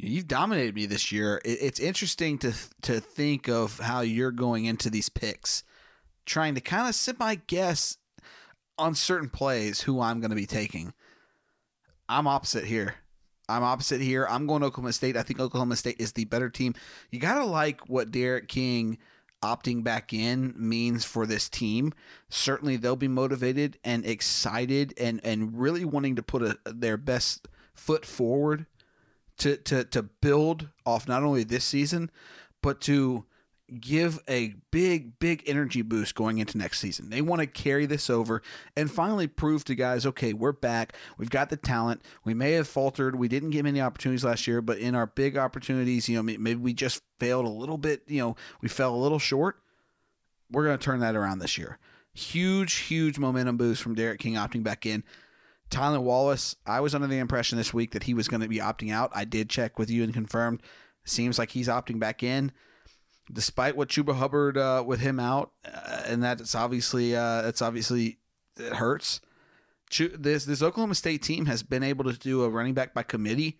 You've 0.00 0.28
dominated 0.28 0.76
me 0.76 0.86
this 0.86 1.10
year. 1.10 1.40
It's 1.44 1.80
interesting 1.80 2.38
to 2.38 2.54
to 2.82 3.00
think 3.00 3.48
of 3.48 3.80
how 3.80 4.02
you're 4.02 4.30
going 4.30 4.64
into 4.64 4.90
these 4.90 5.08
picks, 5.08 5.64
trying 6.24 6.54
to 6.54 6.60
kind 6.60 6.88
of 6.88 6.94
semi 6.94 7.34
guess 7.34 7.98
on 8.78 8.94
certain 8.94 9.28
plays 9.28 9.80
who 9.80 10.00
I'm 10.00 10.20
going 10.20 10.30
to 10.30 10.36
be 10.36 10.46
taking. 10.46 10.94
I'm 12.08 12.28
opposite 12.28 12.64
here. 12.64 12.94
I'm 13.48 13.64
opposite 13.64 14.00
here. 14.00 14.24
I'm 14.30 14.46
going 14.46 14.60
to 14.60 14.68
Oklahoma 14.68 14.92
State. 14.92 15.16
I 15.16 15.22
think 15.22 15.40
Oklahoma 15.40 15.74
State 15.74 15.96
is 15.98 16.12
the 16.12 16.26
better 16.26 16.48
team. 16.48 16.74
You 17.10 17.18
got 17.18 17.38
to 17.38 17.44
like 17.44 17.88
what 17.88 18.12
D'Eriq 18.12 18.46
King 18.46 18.98
opting 19.42 19.82
back 19.82 20.12
in 20.12 20.54
means 20.56 21.04
for 21.04 21.26
this 21.26 21.48
team. 21.48 21.92
Certainly, 22.28 22.76
they'll 22.76 22.94
be 22.94 23.08
motivated 23.08 23.78
and 23.82 24.06
excited 24.06 24.94
and 24.96 25.20
and 25.24 25.58
really 25.58 25.84
wanting 25.84 26.14
to 26.14 26.22
put 26.22 26.42
a, 26.42 26.56
their 26.66 26.96
best 26.96 27.48
foot 27.74 28.06
forward 28.06 28.66
to 29.38 29.56
to 29.56 29.84
to 29.84 30.02
build 30.02 30.68
off 30.84 31.08
not 31.08 31.22
only 31.22 31.44
this 31.44 31.64
season, 31.64 32.10
but 32.62 32.80
to 32.82 33.24
give 33.80 34.18
a 34.28 34.54
big 34.70 35.18
big 35.18 35.42
energy 35.46 35.82
boost 35.82 36.14
going 36.14 36.38
into 36.38 36.56
next 36.56 36.80
season. 36.80 37.10
They 37.10 37.20
want 37.20 37.40
to 37.40 37.46
carry 37.46 37.86
this 37.86 38.08
over 38.08 38.42
and 38.76 38.90
finally 38.90 39.26
prove 39.26 39.64
to 39.64 39.74
guys, 39.74 40.06
okay, 40.06 40.32
we're 40.32 40.52
back. 40.52 40.94
We've 41.18 41.30
got 41.30 41.50
the 41.50 41.56
talent. 41.56 42.02
We 42.24 42.34
may 42.34 42.52
have 42.52 42.66
faltered. 42.66 43.16
We 43.16 43.28
didn't 43.28 43.50
get 43.50 43.64
many 43.64 43.80
opportunities 43.80 44.24
last 44.24 44.46
year, 44.46 44.62
but 44.62 44.78
in 44.78 44.94
our 44.94 45.06
big 45.06 45.36
opportunities, 45.36 46.08
you 46.08 46.16
know, 46.16 46.22
maybe 46.22 46.54
we 46.54 46.72
just 46.72 47.02
failed 47.20 47.44
a 47.44 47.50
little 47.50 47.78
bit, 47.78 48.02
you 48.06 48.20
know, 48.20 48.36
we 48.62 48.68
fell 48.68 48.94
a 48.94 48.96
little 48.96 49.18
short. 49.18 49.60
We're 50.50 50.64
going 50.64 50.78
to 50.78 50.84
turn 50.84 51.00
that 51.00 51.14
around 51.14 51.40
this 51.40 51.58
year. 51.58 51.78
Huge 52.14 52.74
huge 52.74 53.18
momentum 53.18 53.58
boost 53.58 53.82
from 53.82 53.94
D'Eriq 53.94 54.18
King 54.18 54.34
opting 54.34 54.62
back 54.62 54.86
in. 54.86 55.04
Tylan 55.70 56.02
Wallace, 56.02 56.56
I 56.66 56.80
was 56.80 56.94
under 56.94 57.06
the 57.06 57.18
impression 57.18 57.58
this 57.58 57.74
week 57.74 57.92
that 57.92 58.04
he 58.04 58.14
was 58.14 58.28
going 58.28 58.40
to 58.40 58.48
be 58.48 58.58
opting 58.58 58.92
out. 58.92 59.10
I 59.14 59.24
did 59.24 59.50
check 59.50 59.78
with 59.78 59.90
you 59.90 60.02
and 60.02 60.14
confirmed. 60.14 60.62
Seems 61.04 61.38
like 61.38 61.50
he's 61.50 61.68
opting 61.68 61.98
back 61.98 62.22
in, 62.22 62.52
despite 63.32 63.76
what 63.76 63.88
Chuba 63.88 64.14
Hubbard 64.16 64.58
uh, 64.58 64.84
with 64.86 65.00
him 65.00 65.18
out, 65.18 65.52
uh, 65.64 66.02
and 66.06 66.22
that's 66.22 66.54
obviously 66.54 67.16
uh, 67.16 67.50
obviously 67.60 68.18
it 68.58 68.74
hurts. 68.74 69.20
This 69.90 70.44
this 70.44 70.62
Oklahoma 70.62 70.94
State 70.94 71.22
team 71.22 71.46
has 71.46 71.62
been 71.62 71.82
able 71.82 72.04
to 72.04 72.12
do 72.12 72.42
a 72.42 72.50
running 72.50 72.74
back 72.74 72.92
by 72.92 73.02
committee, 73.02 73.58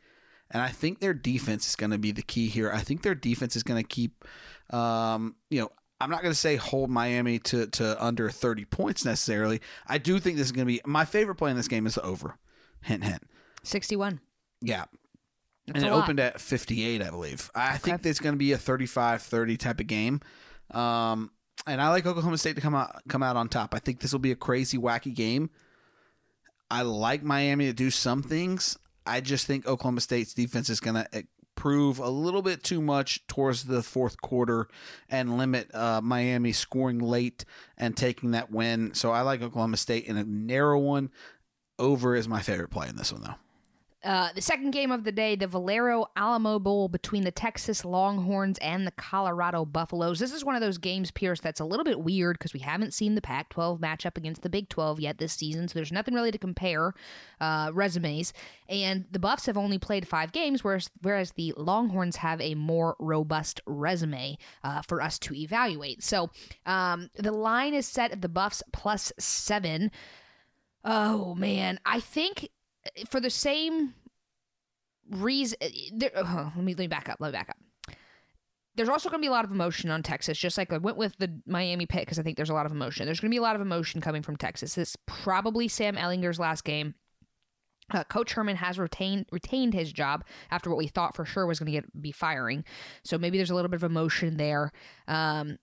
and 0.50 0.60
I 0.60 0.68
think 0.68 1.00
their 1.00 1.14
defense 1.14 1.66
is 1.66 1.76
going 1.76 1.90
to 1.90 1.98
be 1.98 2.12
the 2.12 2.22
key 2.22 2.48
here. 2.48 2.70
I 2.70 2.80
think 2.80 3.02
their 3.02 3.14
defense 3.14 3.56
is 3.56 3.62
going 3.62 3.82
to 3.82 3.88
keep, 3.88 4.26
um, 4.70 5.36
you 5.48 5.60
know, 5.60 5.70
I'm 6.00 6.10
not 6.10 6.22
going 6.22 6.32
to 6.32 6.38
say 6.38 6.56
hold 6.56 6.90
Miami 6.90 7.38
to, 7.40 7.66
to 7.66 8.04
under 8.04 8.30
30 8.30 8.64
points 8.66 9.04
necessarily. 9.04 9.60
I 9.86 9.98
do 9.98 10.20
think 10.20 10.36
this 10.36 10.46
is 10.46 10.52
going 10.52 10.66
to 10.66 10.72
be 10.72 10.80
my 10.84 11.04
favorite 11.04 11.34
play 11.34 11.50
in 11.50 11.56
this 11.56 11.68
game 11.68 11.86
is 11.86 11.96
the 11.96 12.02
over. 12.02 12.36
Hint, 12.82 13.04
hint. 13.04 13.22
61. 13.64 14.20
Yeah. 14.60 14.84
That's 15.66 15.78
and 15.78 15.86
it 15.86 15.90
lot. 15.90 16.04
opened 16.04 16.20
at 16.20 16.40
58, 16.40 17.02
I 17.02 17.10
believe. 17.10 17.50
I 17.54 17.70
okay. 17.70 17.78
think 17.78 18.06
it's 18.06 18.20
going 18.20 18.34
to 18.34 18.38
be 18.38 18.52
a 18.52 18.58
35 18.58 19.22
30 19.22 19.56
type 19.56 19.80
of 19.80 19.86
game. 19.86 20.20
Um, 20.70 21.30
and 21.66 21.80
I 21.80 21.88
like 21.90 22.06
Oklahoma 22.06 22.38
State 22.38 22.54
to 22.56 22.62
come 22.62 22.74
out 22.74 23.02
come 23.08 23.22
out 23.22 23.36
on 23.36 23.48
top. 23.48 23.74
I 23.74 23.78
think 23.78 24.00
this 24.00 24.12
will 24.12 24.20
be 24.20 24.32
a 24.32 24.36
crazy, 24.36 24.78
wacky 24.78 25.14
game. 25.14 25.50
I 26.70 26.82
like 26.82 27.22
Miami 27.22 27.66
to 27.66 27.72
do 27.72 27.90
some 27.90 28.22
things. 28.22 28.78
I 29.04 29.20
just 29.20 29.46
think 29.46 29.66
Oklahoma 29.66 30.00
State's 30.00 30.34
defense 30.34 30.68
is 30.68 30.80
going 30.80 30.96
to 30.96 31.24
prove 31.58 31.98
a 31.98 32.08
little 32.08 32.40
bit 32.40 32.62
too 32.62 32.80
much 32.80 33.26
towards 33.26 33.64
the 33.64 33.82
fourth 33.82 34.22
quarter 34.22 34.68
and 35.10 35.36
limit 35.36 35.74
uh, 35.74 36.00
Miami 36.00 36.52
scoring 36.52 37.00
late 37.00 37.44
and 37.76 37.96
taking 37.96 38.30
that 38.30 38.52
win. 38.52 38.94
So 38.94 39.10
I 39.10 39.22
like 39.22 39.42
Oklahoma 39.42 39.76
State 39.76 40.04
in 40.04 40.16
a 40.16 40.22
narrow 40.22 40.78
one. 40.78 41.10
Over 41.76 42.14
is 42.14 42.28
my 42.28 42.42
favorite 42.42 42.70
play 42.70 42.88
in 42.88 42.94
this 42.94 43.12
one, 43.12 43.22
though. 43.22 43.34
Uh, 44.04 44.28
the 44.32 44.40
second 44.40 44.70
game 44.70 44.92
of 44.92 45.02
the 45.02 45.10
day, 45.10 45.34
the 45.34 45.48
Valero 45.48 46.06
Alamo 46.14 46.60
Bowl 46.60 46.88
between 46.88 47.24
the 47.24 47.32
Texas 47.32 47.84
Longhorns 47.84 48.56
and 48.58 48.86
the 48.86 48.92
Colorado 48.92 49.64
Buffaloes. 49.64 50.20
This 50.20 50.32
is 50.32 50.44
one 50.44 50.54
of 50.54 50.60
those 50.60 50.78
games, 50.78 51.10
Pierce, 51.10 51.40
that's 51.40 51.58
a 51.58 51.64
little 51.64 51.84
bit 51.84 51.98
weird 51.98 52.38
because 52.38 52.54
we 52.54 52.60
haven't 52.60 52.94
seen 52.94 53.16
the 53.16 53.20
Pac 53.20 53.48
12 53.48 53.80
matchup 53.80 54.16
against 54.16 54.42
the 54.42 54.48
Big 54.48 54.68
12 54.68 55.00
yet 55.00 55.18
this 55.18 55.32
season, 55.32 55.66
so 55.66 55.74
there's 55.74 55.90
nothing 55.90 56.14
really 56.14 56.30
to 56.30 56.38
compare 56.38 56.94
uh, 57.40 57.72
resumes. 57.74 58.32
And 58.68 59.04
the 59.10 59.18
Buffs 59.18 59.46
have 59.46 59.56
only 59.56 59.78
played 59.78 60.06
five 60.06 60.30
games, 60.30 60.62
whereas, 60.62 60.88
whereas 61.02 61.32
the 61.32 61.52
Longhorns 61.56 62.16
have 62.16 62.40
a 62.40 62.54
more 62.54 62.94
robust 63.00 63.60
resume 63.66 64.38
uh, 64.62 64.80
for 64.82 65.02
us 65.02 65.18
to 65.20 65.34
evaluate. 65.34 66.04
So 66.04 66.30
um, 66.66 67.10
the 67.16 67.32
line 67.32 67.74
is 67.74 67.86
set 67.86 68.12
at 68.12 68.22
the 68.22 68.28
Buffs 68.28 68.62
plus 68.72 69.12
seven. 69.18 69.90
Oh, 70.84 71.34
man. 71.34 71.80
I 71.84 71.98
think 71.98 72.48
for 73.08 73.20
the 73.20 73.30
same 73.30 73.94
reason, 75.10 75.58
there, 75.94 76.10
oh, 76.16 76.52
let 76.54 76.64
me 76.64 76.74
let 76.74 76.80
me 76.80 76.86
back 76.86 77.08
up. 77.08 77.18
Let 77.20 77.28
me 77.28 77.32
back 77.32 77.48
up. 77.50 77.56
There's 78.76 78.88
also 78.88 79.08
going 79.08 79.20
to 79.20 79.24
be 79.24 79.28
a 79.28 79.32
lot 79.32 79.44
of 79.44 79.50
emotion 79.50 79.90
on 79.90 80.04
Texas, 80.04 80.38
just 80.38 80.56
like 80.56 80.72
I 80.72 80.78
went 80.78 80.96
with 80.96 81.16
the 81.18 81.40
Miami 81.46 81.84
pick 81.86 82.02
because 82.02 82.18
I 82.18 82.22
think 82.22 82.36
there's 82.36 82.50
a 82.50 82.54
lot 82.54 82.66
of 82.66 82.70
emotion. 82.70 83.06
There's 83.06 83.18
going 83.18 83.30
to 83.30 83.34
be 83.34 83.38
a 83.38 83.42
lot 83.42 83.56
of 83.56 83.62
emotion 83.62 84.00
coming 84.00 84.22
from 84.22 84.36
Texas. 84.36 84.78
It's 84.78 84.96
probably 85.06 85.66
Sam 85.66 85.96
Ehlinger's 85.96 86.38
last 86.38 86.62
game. 86.62 86.94
Uh, 87.90 88.04
Coach 88.04 88.32
Herman 88.32 88.56
has 88.56 88.78
retained 88.78 89.26
retained 89.32 89.74
his 89.74 89.92
job 89.92 90.24
after 90.50 90.68
what 90.70 90.78
we 90.78 90.86
thought 90.88 91.16
for 91.16 91.24
sure 91.24 91.46
was 91.46 91.58
going 91.58 91.72
to 91.72 91.82
be 92.00 92.12
firing. 92.12 92.64
So 93.02 93.18
maybe 93.18 93.38
there's 93.38 93.50
a 93.50 93.54
little 93.54 93.70
bit 93.70 93.76
of 93.76 93.90
emotion 93.90 94.36
there. 94.36 94.72
Um, 95.08 95.58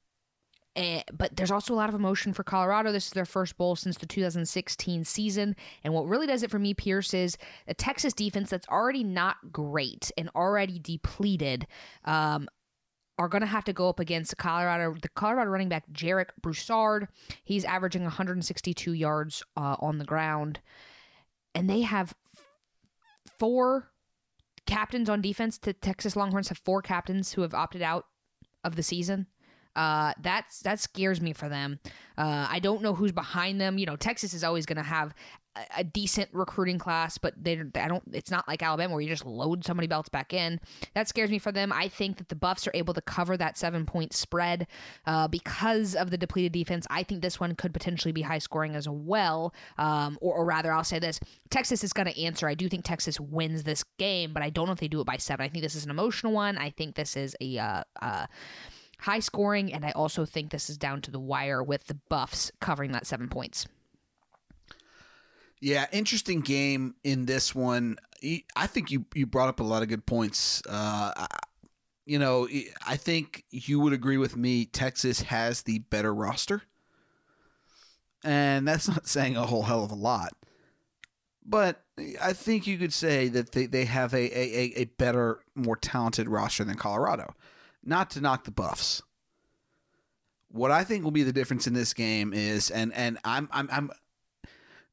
and, 0.75 1.03
but 1.13 1.35
there's 1.35 1.51
also 1.51 1.73
a 1.73 1.75
lot 1.75 1.89
of 1.89 1.95
emotion 1.95 2.33
for 2.33 2.43
Colorado. 2.43 2.91
This 2.91 3.07
is 3.07 3.13
their 3.13 3.25
first 3.25 3.57
bowl 3.57 3.75
since 3.75 3.97
the 3.97 4.05
2016 4.05 5.05
season. 5.05 5.55
And 5.83 5.93
what 5.93 6.07
really 6.07 6.27
does 6.27 6.43
it 6.43 6.51
for 6.51 6.59
me, 6.59 6.73
Pierce, 6.73 7.13
is 7.13 7.37
a 7.67 7.73
Texas 7.73 8.13
defense 8.13 8.49
that's 8.49 8.67
already 8.67 9.03
not 9.03 9.37
great 9.51 10.11
and 10.17 10.29
already 10.35 10.79
depleted. 10.79 11.65
Um, 12.03 12.49
are 13.17 13.29
going 13.29 13.41
to 13.41 13.47
have 13.47 13.63
to 13.63 13.71
go 13.71 13.87
up 13.87 14.01
against 14.01 14.35
Colorado, 14.35 14.93
the 15.01 15.07
Colorado 15.07 15.49
running 15.49 15.69
back 15.69 15.89
Jarek 15.93 16.31
Broussard. 16.41 17.07
He's 17.45 17.63
averaging 17.63 18.03
162 18.03 18.91
yards 18.91 19.41
uh, 19.55 19.77
on 19.79 19.99
the 19.99 20.03
ground, 20.03 20.59
and 21.53 21.69
they 21.69 21.81
have 21.81 22.13
four 23.39 23.91
captains 24.65 25.09
on 25.09 25.21
defense. 25.21 25.57
The 25.57 25.71
Texas 25.71 26.17
Longhorns 26.17 26.49
have 26.49 26.57
four 26.57 26.81
captains 26.81 27.31
who 27.31 27.41
have 27.41 27.53
opted 27.53 27.81
out 27.81 28.05
of 28.65 28.75
the 28.75 28.83
season. 28.83 29.27
Uh, 29.75 30.13
that's 30.21 30.61
that 30.61 30.79
scares 30.79 31.21
me 31.21 31.33
for 31.33 31.49
them. 31.49 31.79
Uh, 32.17 32.47
I 32.49 32.59
don't 32.59 32.81
know 32.81 32.93
who's 32.93 33.11
behind 33.11 33.59
them. 33.59 33.77
You 33.77 33.85
know, 33.85 33.95
Texas 33.95 34.33
is 34.33 34.43
always 34.43 34.65
going 34.65 34.77
to 34.77 34.83
have 34.83 35.13
a, 35.55 35.79
a, 35.79 35.83
decent 35.83 36.29
recruiting 36.31 36.77
class, 36.79 37.17
but 37.17 37.33
they 37.41 37.59
I 37.75 37.87
don't. 37.87 38.03
It's 38.13 38.31
not 38.31 38.47
like 38.47 38.63
Alabama 38.63 38.93
where 38.93 39.01
you 39.01 39.09
just 39.09 39.25
load 39.25 39.65
somebody 39.65 39.87
belts 39.87 40.09
back 40.09 40.33
in. 40.33 40.59
That 40.93 41.09
scares 41.09 41.29
me 41.29 41.39
for 41.39 41.51
them. 41.51 41.73
I 41.73 41.87
think 41.87 42.17
that 42.17 42.29
the 42.29 42.35
Buffs 42.35 42.67
are 42.67 42.71
able 42.73 42.93
to 42.93 43.01
cover 43.01 43.35
that 43.37 43.57
seven 43.57 43.85
point 43.85 44.13
spread 44.13 44.67
uh, 45.05 45.27
because 45.27 45.95
of 45.95 46.09
the 46.09 46.17
depleted 46.17 46.53
defense. 46.53 46.85
I 46.89 47.03
think 47.03 47.21
this 47.21 47.39
one 47.39 47.55
could 47.55 47.73
potentially 47.73 48.11
be 48.11 48.21
high 48.21 48.39
scoring 48.39 48.75
as 48.75 48.87
well. 48.87 49.53
Um, 49.77 50.17
or, 50.21 50.35
or 50.35 50.45
rather, 50.45 50.71
I'll 50.71 50.83
say 50.83 50.99
this: 50.99 51.19
Texas 51.49 51.83
is 51.83 51.93
going 51.93 52.07
to 52.07 52.21
answer. 52.21 52.47
I 52.47 52.55
do 52.55 52.69
think 52.69 52.85
Texas 52.85 53.19
wins 53.19 53.63
this 53.63 53.83
game, 53.97 54.33
but 54.33 54.41
I 54.41 54.49
don't 54.49 54.67
know 54.67 54.73
if 54.73 54.79
they 54.79 54.87
do 54.87 55.01
it 55.01 55.07
by 55.07 55.17
seven. 55.17 55.45
I 55.45 55.49
think 55.49 55.63
this 55.63 55.75
is 55.75 55.83
an 55.83 55.91
emotional 55.91 56.31
one. 56.31 56.57
I 56.57 56.69
think 56.69 56.95
this 56.95 57.17
is 57.17 57.35
a 57.41 57.57
uh, 57.57 57.83
uh, 58.01 58.25
high 59.05 59.19
scoring, 59.19 59.71
and 59.71 59.85
I 59.85 59.91
also 59.91 60.25
think 60.25 60.49
this 60.49 60.67
is 60.67 60.77
down 60.77 60.99
to 61.01 61.11
the 61.11 61.19
wire 61.19 61.61
with 61.61 61.85
the 61.85 61.93
Buffs 62.09 62.51
covering 62.59 62.91
that 62.93 63.05
seven 63.05 63.29
points. 63.29 63.67
Yeah, 65.61 65.85
interesting 65.91 66.41
game 66.41 66.95
in 67.03 67.25
this 67.25 67.53
one. 67.53 67.97
I 68.55 68.67
think 68.67 68.89
you 68.89 69.05
you 69.13 69.27
brought 69.27 69.47
up 69.47 69.59
a 69.59 69.63
lot 69.63 69.83
of 69.83 69.89
good 69.89 70.07
points. 70.07 70.63
Uh, 70.67 71.27
you 72.07 72.17
know, 72.17 72.47
I 72.85 72.97
think 72.97 73.45
you 73.51 73.79
would 73.79 73.93
agree 73.93 74.17
with 74.17 74.35
me. 74.35 74.65
Texas 74.65 75.21
has 75.21 75.61
the 75.61 75.79
better 75.79 76.13
roster, 76.13 76.63
and 78.23 78.67
that's 78.67 78.87
not 78.89 79.07
saying 79.07 79.37
a 79.37 79.45
whole 79.45 79.63
hell 79.63 79.83
of 79.83 79.91
a 79.91 79.95
lot. 79.95 80.33
But 81.45 81.83
I 82.19 82.33
think 82.33 82.65
you 82.65 82.79
could 82.79 82.93
say 82.93 83.27
that 83.27 83.51
they, 83.51 83.67
they 83.67 83.85
have 83.85 84.15
a, 84.15 84.17
a, 84.17 84.81
a 84.81 84.85
better, 84.85 85.41
more 85.53 85.75
talented 85.75 86.27
roster 86.27 86.63
than 86.63 86.75
Colorado 86.75 87.35
not 87.85 88.09
to 88.11 88.21
knock 88.21 88.43
the 88.43 88.51
Buffs. 88.51 89.01
What 90.49 90.71
I 90.71 90.83
think 90.83 91.03
will 91.03 91.11
be 91.11 91.23
the 91.23 91.33
difference 91.33 91.67
in 91.67 91.73
this 91.73 91.93
game 91.93 92.33
is, 92.33 92.69
and 92.71 92.93
and 92.93 93.17
I'm 93.23 93.49
I'm 93.51 93.69
I'm 93.71 93.91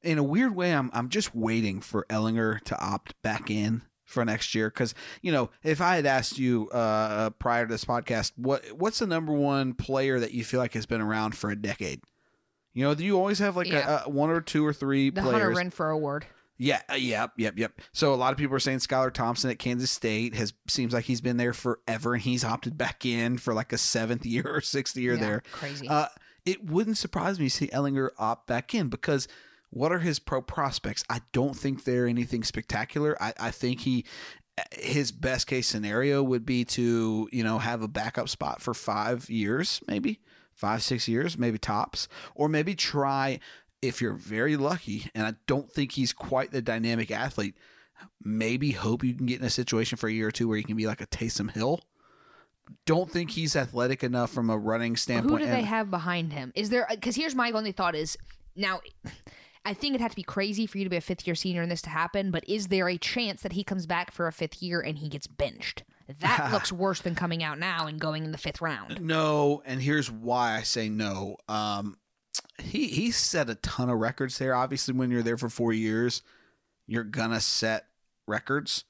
in 0.03 0.19
a 0.19 0.23
weird 0.23 0.55
way, 0.55 0.75
I'm 0.75 0.91
I'm 0.93 1.09
just 1.09 1.35
waiting 1.35 1.81
for 1.81 2.07
Ehlinger 2.09 2.61
to 2.65 2.81
opt 2.81 3.21
back 3.23 3.51
in 3.51 3.83
for 4.05 4.25
next 4.25 4.55
year 4.55 4.69
because 4.69 4.95
you 5.23 5.33
know 5.33 5.51
if 5.63 5.81
I 5.81 5.97
had 5.97 6.07
asked 6.07 6.39
you 6.39 6.69
uh, 6.71 7.31
prior 7.31 7.67
to 7.67 7.73
this 7.73 7.85
podcast, 7.85 8.33
what 8.37 8.65
what's 8.73 8.99
the 8.99 9.07
number 9.07 9.33
one 9.33 9.75
player 9.75 10.21
that 10.21 10.33
you 10.33 10.45
feel 10.45 10.61
like 10.61 10.75
has 10.75 10.87
been 10.87 11.01
around 11.01 11.37
for 11.37 11.51
a 11.51 11.57
decade? 11.57 12.01
You 12.75 12.85
know, 12.85 12.95
do 12.95 13.05
you 13.05 13.19
always 13.19 13.39
have 13.39 13.57
like 13.57 13.69
yeah. 13.69 14.03
a, 14.03 14.07
a, 14.07 14.09
one 14.09 14.31
or 14.31 14.41
two 14.41 14.65
or 14.67 14.73
three 14.73 15.11
the 15.11 15.21
players? 15.21 15.57
Hunter 15.57 15.71
Renfrow 15.71 15.95
award. 15.95 16.27
Yeah, 16.63 16.81
uh, 16.89 16.95
yep, 16.95 17.33
yep, 17.39 17.59
yep. 17.59 17.73
So 17.93 18.15
a 18.15 18.17
lot 18.17 18.31
of 18.31 18.39
people 18.39 18.55
are 18.55 18.61
saying 18.61 18.79
Skylar 18.79 19.13
Thompson 19.13 19.51
at 19.51 19.59
Kansas 19.59 19.91
State 19.91 20.37
has 20.37 20.55
seems 20.69 20.93
like 20.93 21.05
he's 21.05 21.21
been 21.21 21.37
there 21.37 21.53
forever, 21.53 22.15
and 22.15 22.23
he's 22.23 22.45
opted 22.45 22.79
back 22.79 23.05
in 23.05 23.37
for 23.37 23.53
like 23.53 23.73
a 23.73 23.79
seventh 23.79 24.25
year 24.27 24.45
or 24.47 24.61
sixth 24.61 24.97
year 24.97 25.15
yeah, 25.15 25.21
there. 25.21 25.43
Crazy. 25.51 25.89
Uh, 25.89 26.07
it 26.47 26.65
wouldn't 26.65 26.99
surprise 26.99 27.41
me 27.41 27.47
to 27.47 27.51
see 27.51 27.67
Ehlinger 27.67 28.11
opt 28.17 28.47
back 28.47 28.77
in 28.77 28.89
because 28.89 29.27
what 29.71 29.91
are 29.91 29.99
his 29.99 30.21
pro 30.21 30.41
prospects? 30.41 31.03
I 31.11 31.23
don't 31.33 31.57
think 31.57 31.83
they're 31.83 32.07
anything 32.07 32.45
spectacular. 32.45 33.21
I, 33.21 33.33
I 33.41 33.51
think 33.51 33.81
he 33.81 34.05
his 34.71 35.11
best 35.11 35.49
case 35.49 35.67
scenario 35.67 36.23
would 36.23 36.47
be 36.47 36.65
to 36.67 37.29
you 37.33 37.43
know 37.43 37.59
have 37.59 37.83
a 37.83 37.89
backup 37.89 38.29
spot 38.29 38.63
for 38.63 38.73
five 38.73 39.29
years, 39.29 39.81
maybe 39.89 40.21
five 40.55 40.85
six 40.85 41.09
years, 41.09 41.37
maybe 41.37 41.59
tops, 41.59 42.07
or 42.37 42.49
maybe 42.49 42.77
try 42.77 43.41
if 43.83 44.01
you're 44.01 44.15
very 44.15 44.57
lucky, 44.57 45.11
and 45.15 45.27
I 45.27 45.35
don't 45.47 45.71
think 45.71 45.93
he's 45.93 46.13
quite 46.13 46.53
the 46.53 46.63
dynamic 46.63 47.11
athlete, 47.11 47.57
maybe 48.23 48.71
hope 48.71 49.05
you 49.05 49.15
can 49.15 49.27
get 49.27 49.41
in 49.41 49.47
a 49.47 49.51
situation 49.51 49.99
for 49.99 50.09
a 50.09 50.13
year 50.13 50.29
or 50.29 50.31
two 50.31 50.49
where 50.49 50.57
you 50.57 50.65
can 50.65 50.77
be 50.77 50.87
like 50.87 51.01
a 51.01 51.07
Taysom 51.07 51.51
Hill. 51.51 51.81
Don't 52.87 53.11
think 53.11 53.33
he's 53.33 53.57
athletic 53.57 54.05
enough 54.05 54.31
from 54.31 54.49
a 54.49 54.57
running 54.57 54.97
standpoint. 54.97 55.41
Who 55.41 55.47
do 55.47 55.53
they 55.53 55.63
have 55.63 55.91
behind 55.91 56.33
him? 56.33 56.53
Is 56.55 56.71
there? 56.71 56.87
Because 56.89 57.17
here's 57.17 57.35
my 57.35 57.51
only 57.51 57.73
thought: 57.73 57.95
is 57.95 58.17
now. 58.57 58.81
I 59.65 59.75
think 59.75 59.93
it'd 59.95 60.01
have 60.01 60.11
to 60.11 60.17
be 60.17 60.25
crazy 60.25 60.67
for 60.67 60.79
you 60.79 60.85
to 60.85 60.91
be 60.91 60.97
a 60.97 61.01
fifth 61.01 61.25
year 61.25 61.37
senior 61.37 61.63
and 61.63 61.71
this 61.71 61.83
to 61.83 61.91
happen, 61.91 62.33
but 62.33 62.43
is 62.49 62.67
there 62.67 62.89
a 62.89 62.99
chance 62.99 63.43
that 63.43 63.53
he 63.53 63.63
comes 63.63 63.87
back 63.87 64.11
for 64.11 64.27
a 64.27 64.33
fifth 64.33 64.61
year 64.61 64.81
and 64.81 64.99
he 64.99 65.09
gets 65.09 65.29
benched? 65.29 65.85
That 66.21 66.49
looks 66.53 66.73
worse 66.73 67.01
than 67.01 67.15
coming 67.15 67.45
out 67.45 67.61
now 67.61 67.87
and 67.87 68.01
going 68.01 68.25
in 68.25 68.33
the 68.33 68.39
fifth 68.39 68.61
round. 68.61 69.01
No, 69.01 69.63
and 69.65 69.81
here's 69.81 70.11
why 70.11 70.57
I 70.57 70.63
say 70.63 70.89
no. 70.89 71.37
Um, 71.49 71.97
he 72.59 72.89
he 72.89 73.11
set 73.11 73.51
a 73.51 73.55
ton 73.57 73.89
of 73.89 73.99
records 73.99 74.39
there. 74.39 74.55
Obviously, 74.55 74.95
when 74.95 75.11
you're 75.11 75.23
there 75.23 75.39
for 75.39 75.49
four 75.49 75.73
years, 75.73 76.23
you're 76.87 77.05
gonna 77.05 77.41
set 77.41 77.87
records. 78.27 78.85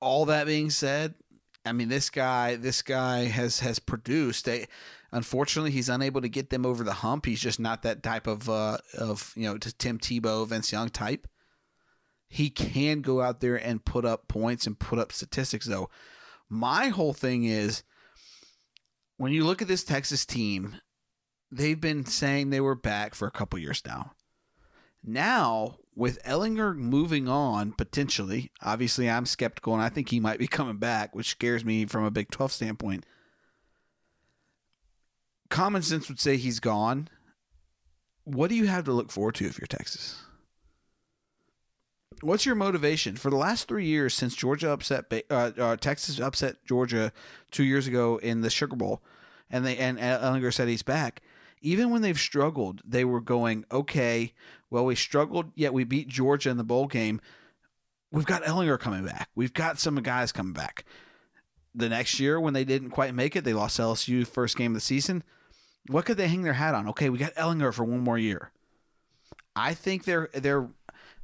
All 0.00 0.26
that 0.26 0.46
being 0.46 0.70
said, 0.70 1.14
I 1.64 1.72
mean 1.72 1.88
this 1.88 2.10
guy 2.10 2.56
this 2.56 2.82
guy 2.82 3.24
has 3.24 3.60
has 3.60 3.78
produced. 3.78 4.48
a. 4.48 4.66
unfortunately, 5.12 5.70
he's 5.70 5.88
unable 5.88 6.20
to 6.20 6.28
get 6.28 6.50
them 6.50 6.66
over 6.66 6.84
the 6.84 6.92
hump. 6.92 7.26
He's 7.26 7.40
just 7.40 7.60
not 7.60 7.82
that 7.82 8.02
type 8.02 8.26
of 8.26 8.48
uh, 8.48 8.78
of 8.98 9.32
you 9.36 9.44
know 9.44 9.58
Tim 9.58 9.98
Tebow, 9.98 10.46
Vince 10.46 10.72
Young 10.72 10.90
type. 10.90 11.26
He 12.28 12.50
can 12.50 13.00
go 13.00 13.20
out 13.20 13.40
there 13.40 13.56
and 13.56 13.84
put 13.84 14.04
up 14.04 14.28
points 14.28 14.66
and 14.66 14.78
put 14.78 14.98
up 14.98 15.12
statistics 15.12 15.66
though. 15.66 15.88
My 16.48 16.88
whole 16.88 17.12
thing 17.14 17.44
is 17.44 17.82
when 19.16 19.32
you 19.32 19.44
look 19.44 19.62
at 19.62 19.68
this 19.68 19.84
Texas 19.84 20.26
team 20.26 20.76
they've 21.56 21.80
been 21.80 22.04
saying 22.04 22.50
they 22.50 22.60
were 22.60 22.74
back 22.74 23.14
for 23.14 23.26
a 23.26 23.32
couple 23.32 23.58
years 23.58 23.82
now. 23.86 24.12
Now, 25.02 25.78
with 25.94 26.22
Ehlinger 26.24 26.74
moving 26.74 27.28
on 27.28 27.72
potentially, 27.72 28.50
obviously 28.62 29.08
I'm 29.08 29.26
skeptical 29.26 29.74
and 29.74 29.82
I 29.82 29.88
think 29.88 30.08
he 30.08 30.18
might 30.18 30.38
be 30.38 30.46
coming 30.46 30.78
back, 30.78 31.14
which 31.14 31.28
scares 31.28 31.64
me 31.64 31.86
from 31.86 32.04
a 32.04 32.10
Big 32.10 32.30
12 32.30 32.52
standpoint. 32.52 33.06
Common 35.50 35.82
sense 35.82 36.08
would 36.08 36.18
say 36.18 36.36
he's 36.36 36.58
gone. 36.58 37.08
What 38.24 38.48
do 38.48 38.56
you 38.56 38.66
have 38.66 38.84
to 38.84 38.92
look 38.92 39.12
forward 39.12 39.34
to 39.36 39.46
if 39.46 39.58
you're 39.58 39.66
Texas? 39.66 40.16
What's 42.22 42.46
your 42.46 42.54
motivation 42.54 43.16
for 43.16 43.28
the 43.28 43.36
last 43.36 43.68
three 43.68 43.84
years 43.84 44.14
since 44.14 44.34
Georgia 44.34 44.70
upset 44.70 45.04
uh, 45.30 45.50
uh, 45.58 45.76
Texas 45.76 46.18
upset 46.18 46.64
Georgia 46.64 47.12
two 47.50 47.64
years 47.64 47.86
ago 47.86 48.16
in 48.16 48.40
the 48.40 48.48
Sugar 48.48 48.76
Bowl, 48.76 49.02
and 49.50 49.66
they 49.66 49.76
and 49.76 49.98
Ehlinger 49.98 50.54
said 50.54 50.68
he's 50.68 50.82
back 50.82 51.20
even 51.64 51.88
when 51.88 52.02
they've 52.02 52.18
struggled, 52.18 52.82
they 52.84 53.06
were 53.06 53.22
going, 53.22 53.64
okay, 53.72 54.34
well, 54.68 54.84
we 54.84 54.94
struggled, 54.94 55.50
yet 55.54 55.72
we 55.72 55.84
beat 55.84 56.08
Georgia 56.08 56.50
in 56.50 56.58
the 56.58 56.62
bowl 56.62 56.86
game. 56.86 57.22
We've 58.12 58.26
got 58.26 58.44
Ehlinger 58.44 58.78
coming 58.78 59.04
back. 59.04 59.30
We've 59.34 59.52
got 59.52 59.78
some 59.80 59.96
guys 59.96 60.30
coming 60.30 60.52
back. 60.52 60.84
The 61.74 61.88
next 61.88 62.20
year, 62.20 62.38
when 62.38 62.52
they 62.52 62.64
didn't 62.64 62.90
quite 62.90 63.14
make 63.14 63.34
it, 63.34 63.44
they 63.44 63.54
lost 63.54 63.80
LSU 63.80 64.26
first 64.26 64.58
game 64.58 64.72
of 64.72 64.74
the 64.74 64.80
season. 64.80 65.24
What 65.88 66.04
could 66.04 66.18
they 66.18 66.28
hang 66.28 66.42
their 66.42 66.52
hat 66.52 66.74
on? 66.74 66.86
Okay, 66.90 67.08
we 67.08 67.18
got 67.18 67.34
Ehlinger 67.34 67.72
for 67.72 67.84
one 67.84 68.00
more 68.00 68.18
year. 68.18 68.52
I 69.56 69.74
think 69.74 70.04
they're 70.04 70.28
they're. 70.34 70.68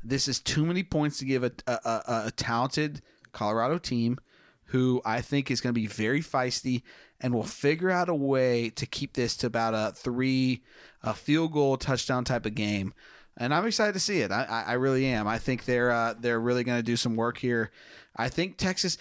This 0.02 0.26
is 0.26 0.40
too 0.40 0.64
many 0.64 0.82
points 0.82 1.18
to 1.18 1.26
give 1.26 1.44
a, 1.44 1.52
a, 1.66 1.73
a, 1.73 2.23
a 2.26 2.30
talented 2.35 3.02
Colorado 3.32 3.78
team 3.78 4.18
who 4.64 5.02
I 5.04 5.20
think 5.20 5.50
is 5.50 5.61
going 5.61 5.75
to 5.75 5.80
be 5.80 5.87
very 5.87 6.20
feisty 6.20 6.82
and 7.20 7.34
we'll 7.34 7.42
figure 7.42 7.90
out 7.90 8.08
a 8.08 8.14
way 8.14 8.70
to 8.70 8.86
keep 8.86 9.12
this 9.12 9.36
to 9.38 9.46
about 9.46 9.74
a 9.74 9.92
three 9.94 10.62
a 11.02 11.14
field 11.14 11.52
goal 11.52 11.76
touchdown 11.76 12.24
type 12.24 12.46
of 12.46 12.54
game. 12.54 12.92
And 13.36 13.54
I'm 13.54 13.66
excited 13.66 13.94
to 13.94 14.00
see 14.00 14.20
it. 14.20 14.30
I, 14.30 14.64
I 14.66 14.72
really 14.74 15.06
am. 15.06 15.26
I 15.26 15.38
think 15.38 15.64
they're 15.64 15.90
uh, 15.90 16.14
they're 16.18 16.40
really 16.40 16.64
going 16.64 16.78
to 16.78 16.82
do 16.82 16.96
some 16.96 17.16
work 17.16 17.38
here. 17.38 17.70
I 18.16 18.28
think 18.28 18.56
Texas, 18.56 18.98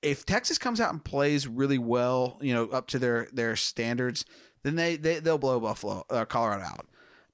if 0.00 0.24
Texas 0.24 0.56
comes 0.56 0.80
out 0.80 0.92
and 0.92 1.04
plays 1.04 1.46
really 1.46 1.78
well, 1.78 2.38
you 2.40 2.54
know, 2.54 2.68
up 2.68 2.86
to 2.88 2.98
their 2.98 3.28
their 3.32 3.56
standards, 3.56 4.24
then 4.62 4.76
they, 4.76 4.96
they 4.96 5.20
they'll 5.20 5.38
blow 5.38 5.60
Buffalo 5.60 6.04
uh, 6.08 6.24
Colorado 6.24 6.64
out. 6.64 6.86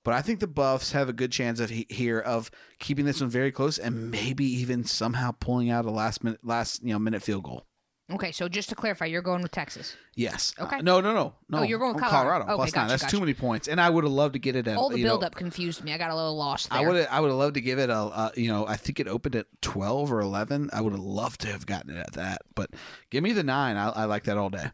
But 0.03 0.15
I 0.15 0.23
think 0.23 0.41
the 0.41 0.47
Buffs 0.47 0.93
have 0.93 1.09
a 1.09 1.13
good 1.13 1.31
chance 1.31 1.61
of 1.61 1.71
he, 1.71 1.87
here 1.91 2.19
of 2.19 2.51
keeping 2.79 3.05
this 3.05 3.21
one 3.21 3.29
very 3.29 3.53
close 3.53 3.79
and 3.79 4.11
maybe 4.11 4.47
even 4.47 4.85
somehow 4.85 5.33
pulling 5.33 5.71
out 5.71 5.85
a 5.85 5.91
last 5.91 6.25
minute 6.25 6.41
last 6.43 6.83
you 6.83 6.93
know 6.93 6.99
minute 6.99 7.23
field 7.23 7.45
goal. 7.45 7.68
Okay, 8.11 8.33
so 8.33 8.49
just 8.49 8.71
to 8.71 8.75
clarify, 8.75 9.05
you're 9.05 9.21
going 9.21 9.43
with 9.43 9.51
Texas. 9.51 9.95
Yes. 10.15 10.55
Uh, 10.59 10.65
Okay. 10.65 10.81
no, 10.81 11.01
no, 11.01 11.13
no, 11.13 11.35
no. 11.51 11.59
Oh, 11.59 11.63
you're 11.63 11.79
going 11.79 11.95
I'm 11.95 12.01
Colorado. 12.01 12.45
Okay, 12.45 12.55
plus 12.55 12.75
nine. 12.75 12.85
gotcha, 12.85 12.89
That's 12.93 13.03
gotcha. 13.03 13.17
too 13.17 13.21
many 13.21 13.35
points, 13.35 13.69
and 13.69 13.79
I 13.79 13.91
would 13.91 14.05
have 14.05 14.13
loved 14.13 14.33
to 14.33 14.39
get 14.39 14.57
it 14.57 14.67
at 14.67 14.79
All 14.79 14.89
the 14.89 14.99
you 14.99 15.05
know, 15.05 15.11
build 15.11 15.25
up 15.25 15.35
confused 15.35 15.85
me. 15.85 15.93
I 15.93 15.99
got 15.99 16.11
a 16.11 16.15
little 16.17 16.37
lost 16.37 16.71
there. 16.71 16.79
I 16.79 16.87
would 16.87 16.97
have, 16.97 17.09
I 17.11 17.21
would 17.21 17.29
have 17.29 17.37
loved 17.37 17.55
to 17.55 17.61
give 17.61 17.79
it 17.79 17.91
a, 17.91 17.95
uh, 17.95 18.31
you 18.35 18.49
know, 18.49 18.67
I 18.67 18.77
think 18.77 18.99
it 18.99 19.09
opened 19.09 19.37
at 19.37 19.47
twelve 19.61 20.11
or 20.11 20.21
eleven. 20.21 20.71
I 20.73 20.81
would 20.81 20.93
have 20.93 21.03
loved 21.03 21.43
to 21.43 21.49
have 21.49 21.67
gotten 21.67 21.95
it 21.95 21.99
at 21.99 22.13
that, 22.15 22.43
but 22.55 22.71
give 23.11 23.23
me 23.23 23.33
the 23.33 23.43
nine. 23.45 23.77
I, 23.77 23.91
I 23.91 24.05
like 24.07 24.25
that 24.25 24.39
all 24.39 24.49
day. 24.49 24.71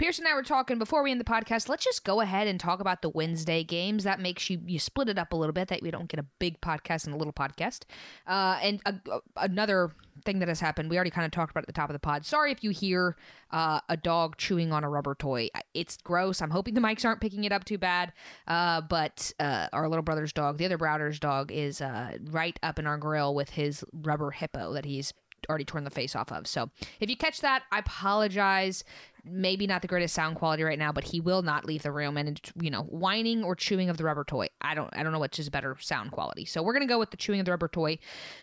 Pierce 0.00 0.18
and 0.18 0.26
I 0.26 0.34
were 0.34 0.42
talking 0.42 0.78
before 0.78 1.02
we 1.02 1.10
end 1.10 1.20
the 1.20 1.26
podcast. 1.26 1.68
Let's 1.68 1.84
just 1.84 2.06
go 2.06 2.22
ahead 2.22 2.46
and 2.46 2.58
talk 2.58 2.80
about 2.80 3.02
the 3.02 3.10
Wednesday 3.10 3.62
games. 3.62 4.04
That 4.04 4.18
makes 4.18 4.48
you 4.48 4.58
you 4.64 4.78
split 4.78 5.10
it 5.10 5.18
up 5.18 5.34
a 5.34 5.36
little 5.36 5.52
bit. 5.52 5.68
That 5.68 5.82
we 5.82 5.90
don't 5.90 6.08
get 6.08 6.18
a 6.18 6.24
big 6.38 6.58
podcast 6.62 7.04
and 7.04 7.12
a 7.14 7.18
little 7.18 7.34
podcast. 7.34 7.82
Uh, 8.26 8.58
and 8.62 8.80
a, 8.86 8.94
a- 9.10 9.20
another 9.36 9.90
thing 10.24 10.38
that 10.38 10.48
has 10.48 10.58
happened, 10.58 10.88
we 10.88 10.96
already 10.96 11.10
kind 11.10 11.26
of 11.26 11.32
talked 11.32 11.50
about 11.50 11.64
at 11.64 11.66
the 11.66 11.74
top 11.74 11.90
of 11.90 11.92
the 11.92 11.98
pod. 11.98 12.24
Sorry 12.24 12.50
if 12.50 12.64
you 12.64 12.70
hear 12.70 13.14
uh, 13.50 13.80
a 13.90 13.96
dog 13.98 14.38
chewing 14.38 14.72
on 14.72 14.84
a 14.84 14.88
rubber 14.88 15.14
toy. 15.14 15.50
It's 15.74 15.98
gross. 15.98 16.40
I'm 16.40 16.50
hoping 16.50 16.72
the 16.72 16.80
mics 16.80 17.04
aren't 17.04 17.20
picking 17.20 17.44
it 17.44 17.52
up 17.52 17.64
too 17.64 17.76
bad. 17.76 18.14
Uh, 18.48 18.80
but 18.80 19.34
uh, 19.38 19.68
our 19.74 19.86
little 19.86 20.02
brother's 20.02 20.32
dog, 20.32 20.56
the 20.56 20.64
other 20.64 20.78
Browder's 20.78 21.20
dog, 21.20 21.52
is 21.52 21.82
uh, 21.82 22.16
right 22.30 22.58
up 22.62 22.78
in 22.78 22.86
our 22.86 22.96
grill 22.96 23.34
with 23.34 23.50
his 23.50 23.84
rubber 23.92 24.30
hippo 24.30 24.72
that 24.72 24.86
he's 24.86 25.12
already 25.48 25.64
torn 25.64 25.84
the 25.84 25.90
face 25.90 26.14
off 26.14 26.32
of. 26.32 26.46
So 26.46 26.70
if 27.00 27.08
you 27.08 27.16
catch 27.16 27.40
that, 27.40 27.62
I 27.72 27.78
apologize. 27.78 28.84
Maybe 29.24 29.66
not 29.66 29.82
the 29.82 29.88
greatest 29.88 30.14
sound 30.14 30.36
quality 30.36 30.62
right 30.62 30.78
now, 30.78 30.92
but 30.92 31.04
he 31.04 31.20
will 31.20 31.42
not 31.42 31.64
leave 31.64 31.82
the 31.82 31.92
room 31.92 32.16
and 32.16 32.40
you 32.60 32.70
know 32.70 32.82
whining 32.82 33.44
or 33.44 33.54
chewing 33.54 33.88
of 33.88 33.96
the 33.96 34.04
rubber 34.04 34.24
toy. 34.24 34.48
I 34.60 34.74
don't 34.74 34.90
I 34.96 35.02
don't 35.02 35.12
know 35.12 35.18
which 35.18 35.38
is 35.38 35.48
better 35.48 35.76
sound 35.80 36.12
quality. 36.12 36.44
So 36.44 36.62
we're 36.62 36.72
gonna 36.72 36.86
go 36.86 36.98
with 36.98 37.10
the 37.10 37.16
chewing 37.16 37.40
of 37.40 37.46
the 37.46 37.52
rubber 37.52 37.68
toy. 37.68 37.98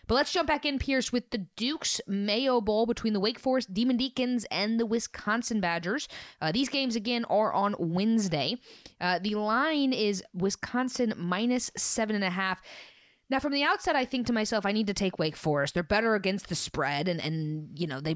But 0.08 0.16
let's 0.16 0.32
jump 0.32 0.48
back 0.48 0.66
in, 0.66 0.80
Pierce, 0.80 1.12
with 1.12 1.30
the 1.32 1.40
Duke's 1.56 2.00
Mayo 2.08 2.62
Bowl 2.62 2.86
between 2.86 3.14
the 3.14 3.20
Wake 3.20 3.40
Forest 3.40 3.74
Demon 3.74 3.98
Deacons 3.98 4.46
and 4.52 4.80
the 4.80 4.86
Wisconsin 4.86 5.60
Badgers. 5.62 6.08
Uh, 6.42 6.52
these 6.52 6.70
games 6.70 6.96
again 6.96 7.26
are 7.26 7.54
on 7.54 7.76
Wednesday. 7.80 8.58
Uh, 9.02 9.20
the 9.20 9.36
line 9.36 9.94
is 9.94 10.24
Wisconsin 10.34 11.14
minus 11.18 11.72
seven 11.76 12.16
and 12.16 12.24
a 12.24 12.30
half. 12.30 12.62
Now, 13.30 13.40
from 13.40 13.52
the 13.52 13.64
outset, 13.64 13.96
I 13.96 14.06
think 14.06 14.28
to 14.28 14.34
myself, 14.34 14.66
I 14.66 14.72
need 14.72 14.88
to 14.88 14.94
take 14.94 15.20
Wake 15.20 15.36
Forest. 15.36 15.74
They're 15.74 15.84
better 15.84 16.16
against 16.16 16.48
the 16.48 16.56
spread, 16.56 17.08
and 17.08 17.20
and 17.20 17.78
you 17.78 17.88
know 17.88 18.00
they 18.00 18.16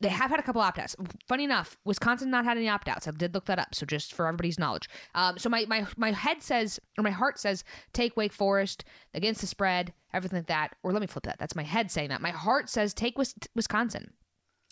they 0.00 0.08
have 0.08 0.30
had 0.30 0.40
a 0.40 0.42
couple 0.42 0.62
opt 0.62 0.78
outs. 0.78 0.96
Funny 1.28 1.44
enough, 1.44 1.76
Wisconsin 1.84 2.30
not 2.30 2.44
had 2.44 2.56
any 2.56 2.68
opt 2.68 2.88
outs. 2.88 3.06
I 3.06 3.10
did 3.10 3.34
look 3.34 3.44
that 3.46 3.58
up, 3.58 3.74
so 3.74 3.84
just 3.84 4.14
for 4.14 4.26
everybody's 4.26 4.58
knowledge. 4.58 4.88
Um, 5.14 5.38
so 5.38 5.48
my 5.48 5.66
my 5.66 5.86
my 5.96 6.12
head 6.12 6.42
says 6.42 6.80
or 6.98 7.04
my 7.04 7.10
heart 7.10 7.38
says 7.38 7.64
take 7.92 8.16
Wake 8.16 8.32
Forest 8.32 8.84
against 9.14 9.40
the 9.40 9.46
spread, 9.46 9.92
everything 10.12 10.38
like 10.38 10.46
that. 10.46 10.74
Or 10.82 10.92
let 10.92 11.00
me 11.00 11.06
flip 11.06 11.24
that. 11.24 11.38
That's 11.38 11.54
my 11.56 11.62
head 11.62 11.90
saying 11.90 12.08
that. 12.08 12.22
My 12.22 12.30
heart 12.30 12.68
says 12.70 12.94
take 12.94 13.18
Wis- 13.18 13.34
Wisconsin. 13.54 14.12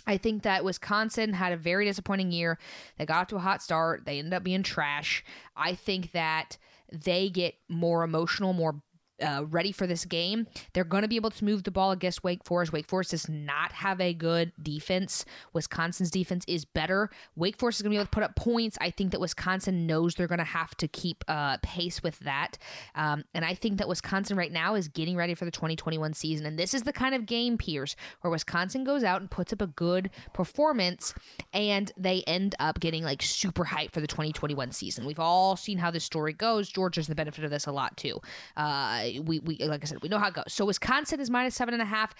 I 0.06 0.16
think 0.16 0.42
that 0.44 0.64
Wisconsin 0.64 1.34
had 1.34 1.52
a 1.52 1.56
very 1.58 1.84
disappointing 1.84 2.32
year. 2.32 2.58
They 2.96 3.04
got 3.04 3.20
off 3.22 3.26
to 3.28 3.36
a 3.36 3.40
hot 3.40 3.62
start. 3.62 4.06
They 4.06 4.18
ended 4.18 4.32
up 4.32 4.42
being 4.42 4.62
trash. 4.62 5.22
I 5.54 5.74
think 5.74 6.12
that 6.12 6.56
they 6.90 7.28
get 7.28 7.56
more 7.68 8.02
emotional, 8.02 8.54
more 8.54 8.80
uh, 9.22 9.44
ready 9.48 9.72
for 9.72 9.86
this 9.86 10.04
game. 10.04 10.46
They're 10.72 10.84
going 10.84 11.02
to 11.02 11.08
be 11.08 11.16
able 11.16 11.30
to 11.30 11.44
move 11.44 11.64
the 11.64 11.70
ball 11.70 11.90
against 11.90 12.24
Wake 12.24 12.44
Forest. 12.44 12.72
Wake 12.72 12.86
Forest 12.86 13.10
does 13.12 13.28
not 13.28 13.72
have 13.72 14.00
a 14.00 14.14
good 14.14 14.52
defense. 14.62 15.24
Wisconsin's 15.52 16.10
defense 16.10 16.44
is 16.46 16.64
better. 16.64 17.10
Wake 17.36 17.58
Forest 17.58 17.78
is 17.78 17.82
going 17.82 17.92
to 17.92 17.94
be 17.94 17.98
able 17.98 18.06
to 18.06 18.10
put 18.10 18.22
up 18.22 18.36
points. 18.36 18.78
I 18.80 18.90
think 18.90 19.12
that 19.12 19.20
Wisconsin 19.20 19.86
knows 19.86 20.14
they're 20.14 20.26
going 20.26 20.38
to 20.38 20.44
have 20.44 20.76
to 20.76 20.88
keep 20.88 21.24
uh, 21.28 21.58
pace 21.62 22.02
with 22.02 22.18
that. 22.20 22.58
Um, 22.94 23.24
and 23.34 23.44
I 23.44 23.54
think 23.54 23.78
that 23.78 23.88
Wisconsin 23.88 24.36
right 24.36 24.52
now 24.52 24.74
is 24.74 24.88
getting 24.88 25.16
ready 25.16 25.34
for 25.34 25.44
the 25.44 25.50
2021 25.50 26.14
season. 26.14 26.46
And 26.46 26.58
this 26.58 26.74
is 26.74 26.82
the 26.82 26.92
kind 26.92 27.14
of 27.14 27.26
game, 27.26 27.58
Pierce, 27.58 27.96
where 28.20 28.30
Wisconsin 28.30 28.84
goes 28.84 29.04
out 29.04 29.20
and 29.20 29.30
puts 29.30 29.52
up 29.52 29.62
a 29.62 29.66
good 29.66 30.10
performance 30.32 31.14
and 31.52 31.90
they 31.96 32.22
end 32.26 32.54
up 32.58 32.80
getting 32.80 33.02
like 33.04 33.22
super 33.22 33.64
hyped 33.64 33.92
for 33.92 34.00
the 34.00 34.06
2021 34.06 34.72
season. 34.72 35.06
We've 35.06 35.18
all 35.18 35.56
seen 35.56 35.78
how 35.78 35.90
this 35.90 36.04
story 36.04 36.32
goes. 36.32 36.68
Georgia's 36.68 37.06
the 37.06 37.14
benefit 37.14 37.44
of 37.44 37.50
this 37.50 37.66
a 37.66 37.72
lot 37.72 37.96
too. 37.96 38.20
Uh, 38.56 39.07
we, 39.24 39.38
we 39.40 39.58
like 39.58 39.82
I 39.82 39.86
said, 39.86 40.02
we 40.02 40.08
know 40.08 40.18
how 40.18 40.28
it 40.28 40.34
goes. 40.34 40.44
So 40.48 40.64
Wisconsin 40.64 41.20
is 41.20 41.30
minus 41.30 41.54
seven 41.54 41.74
and 41.74 41.82
a 41.82 41.86
half. 41.86 42.14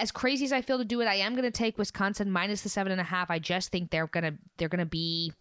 As 0.00 0.10
crazy 0.10 0.44
as 0.44 0.52
I 0.52 0.62
feel 0.62 0.78
to 0.78 0.84
do 0.84 1.00
it, 1.00 1.06
I 1.06 1.16
am 1.16 1.32
going 1.32 1.44
to 1.44 1.50
take 1.50 1.78
Wisconsin 1.78 2.30
minus 2.30 2.62
the 2.62 2.68
seven 2.68 2.92
and 2.92 3.00
a 3.00 3.04
half. 3.04 3.30
I 3.30 3.38
just 3.38 3.70
think 3.70 3.90
they're 3.90 4.06
gonna 4.06 4.34
they're 4.56 4.68
gonna 4.68 4.86
be, 4.86 5.32